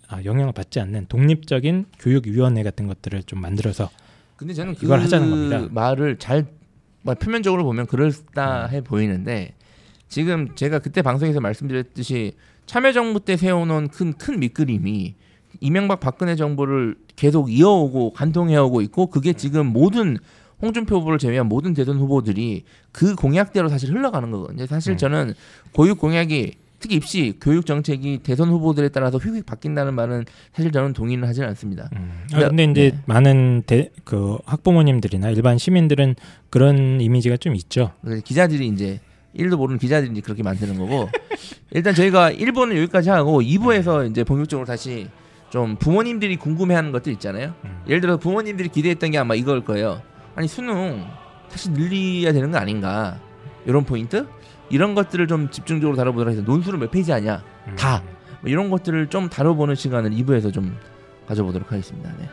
아, 0.08 0.23
영향을 0.23 0.54
받지 0.54 0.80
않는 0.80 1.08
독립적인 1.08 1.88
교육위원회 2.00 2.63
같은 2.63 2.88
것들을 2.88 3.23
좀 3.23 3.41
만들어서 3.41 3.89
근데 4.38 4.54
저는 4.54 4.76
그 4.76 4.86
이걸 4.86 5.02
하자는 5.02 5.30
겁니다. 5.30 5.67
말을 5.69 6.17
잘뭐 6.17 7.15
표면적으로 7.19 7.65
보면 7.65 7.88
그럴싸해 7.88 8.82
보이는데 8.82 9.54
지금 10.08 10.56
제가 10.56 10.80
그때 10.80 11.02
방송에서 11.02 11.41
말씀드렸듯이 11.41 12.36
참여정부 12.67 13.21
때 13.21 13.36
세워놓은 13.38 13.88
큰 13.88 14.13
큰 14.13 14.39
밑그림이 14.39 15.15
이명박 15.62 15.99
박근혜 15.99 16.36
정부를 16.36 16.95
계속 17.15 17.51
이어오고 17.51 18.12
관통해오고 18.13 18.82
있고 18.82 19.08
그게 19.08 19.34
지금 19.34 19.65
모든 19.67 20.17
홍준표 20.62 20.97
후보를 20.97 21.17
제외한 21.19 21.47
모든 21.47 21.73
대선 21.73 21.97
후보들이 21.97 22.63
그 22.91 23.15
공약대로 23.15 23.69
사실 23.69 23.91
흘러가는 23.91 24.30
거거든요. 24.30 24.65
사실 24.65 24.93
음. 24.93 24.97
저는 24.97 25.34
교육 25.73 25.97
공약이 25.99 26.53
특히 26.80 26.95
입시 26.95 27.34
교육 27.41 27.65
정책이 27.65 28.19
대선 28.19 28.49
후보들에 28.49 28.89
따라서 28.89 29.17
휙휙 29.17 29.45
바뀐다는 29.45 29.95
말은 29.95 30.25
사실 30.53 30.71
저는 30.71 30.93
동의는 30.93 31.27
하지는 31.27 31.47
않습니다. 31.49 31.89
음. 31.95 32.27
아, 32.34 32.47
근데 32.49 32.65
이제 32.65 32.91
네. 32.91 32.99
많은 33.06 33.63
대, 33.65 33.89
그 34.03 34.38
학부모님들이나 34.45 35.30
일반 35.30 35.58
시민들은 35.58 36.15
그런 36.51 37.01
이미지가 37.01 37.38
좀 37.38 37.56
있죠. 37.56 37.93
그래서 38.01 38.21
기자들이 38.23 38.67
이제 38.67 38.99
일도 39.34 39.58
모르는 39.58 39.80
기자들이 39.80 40.21
그렇게 40.21 40.43
만드는 40.43 40.77
거고 40.77 41.10
일단 41.71 41.93
저희가 41.93 42.32
1부는 42.32 42.78
여기까지 42.78 43.10
하고 43.10 43.41
2부에서 43.41 44.10
이제 44.10 44.23
본격적으로 44.23 44.65
다시 44.65 45.08
좀 45.50 45.78
부모님들이 45.78 46.36
궁금해하는 46.38 46.91
것들 46.91 47.12
있잖아요. 47.13 47.54
음. 47.63 47.84
예를 47.88 48.02
들어 48.02 48.17
부모님들이 48.17 48.69
기대했던 48.69 49.12
게 49.12 49.17
아마 49.17 49.36
이걸 49.36 49.63
거예요. 49.63 50.02
아니 50.36 50.47
수능 50.47 51.06
사실 51.50 51.73
늘려야 51.73 52.34
되는 52.34 52.52
거 52.52 52.58
아닌가? 52.58 53.19
이런 53.65 53.84
포인트 53.84 54.28
이런 54.69 54.95
것들을 54.95 55.28
좀 55.28 55.50
집중적으로 55.50 55.95
다뤄보도록 55.95 56.32
해서 56.32 56.41
논술은 56.41 56.80
몇 56.80 56.91
페이지 56.91 57.12
하냐? 57.12 57.43
음. 57.67 57.76
다. 57.76 58.04
뭐 58.41 58.50
이런 58.52 58.69
것들을 58.69 59.08
좀 59.08 59.30
다뤄보는 59.30 59.76
시간을 59.76 60.12
2부에서 60.12 60.54
좀 60.54 60.78
가져보도록 61.28 61.71
하겠습니다. 61.71 62.12
네. 62.19 62.30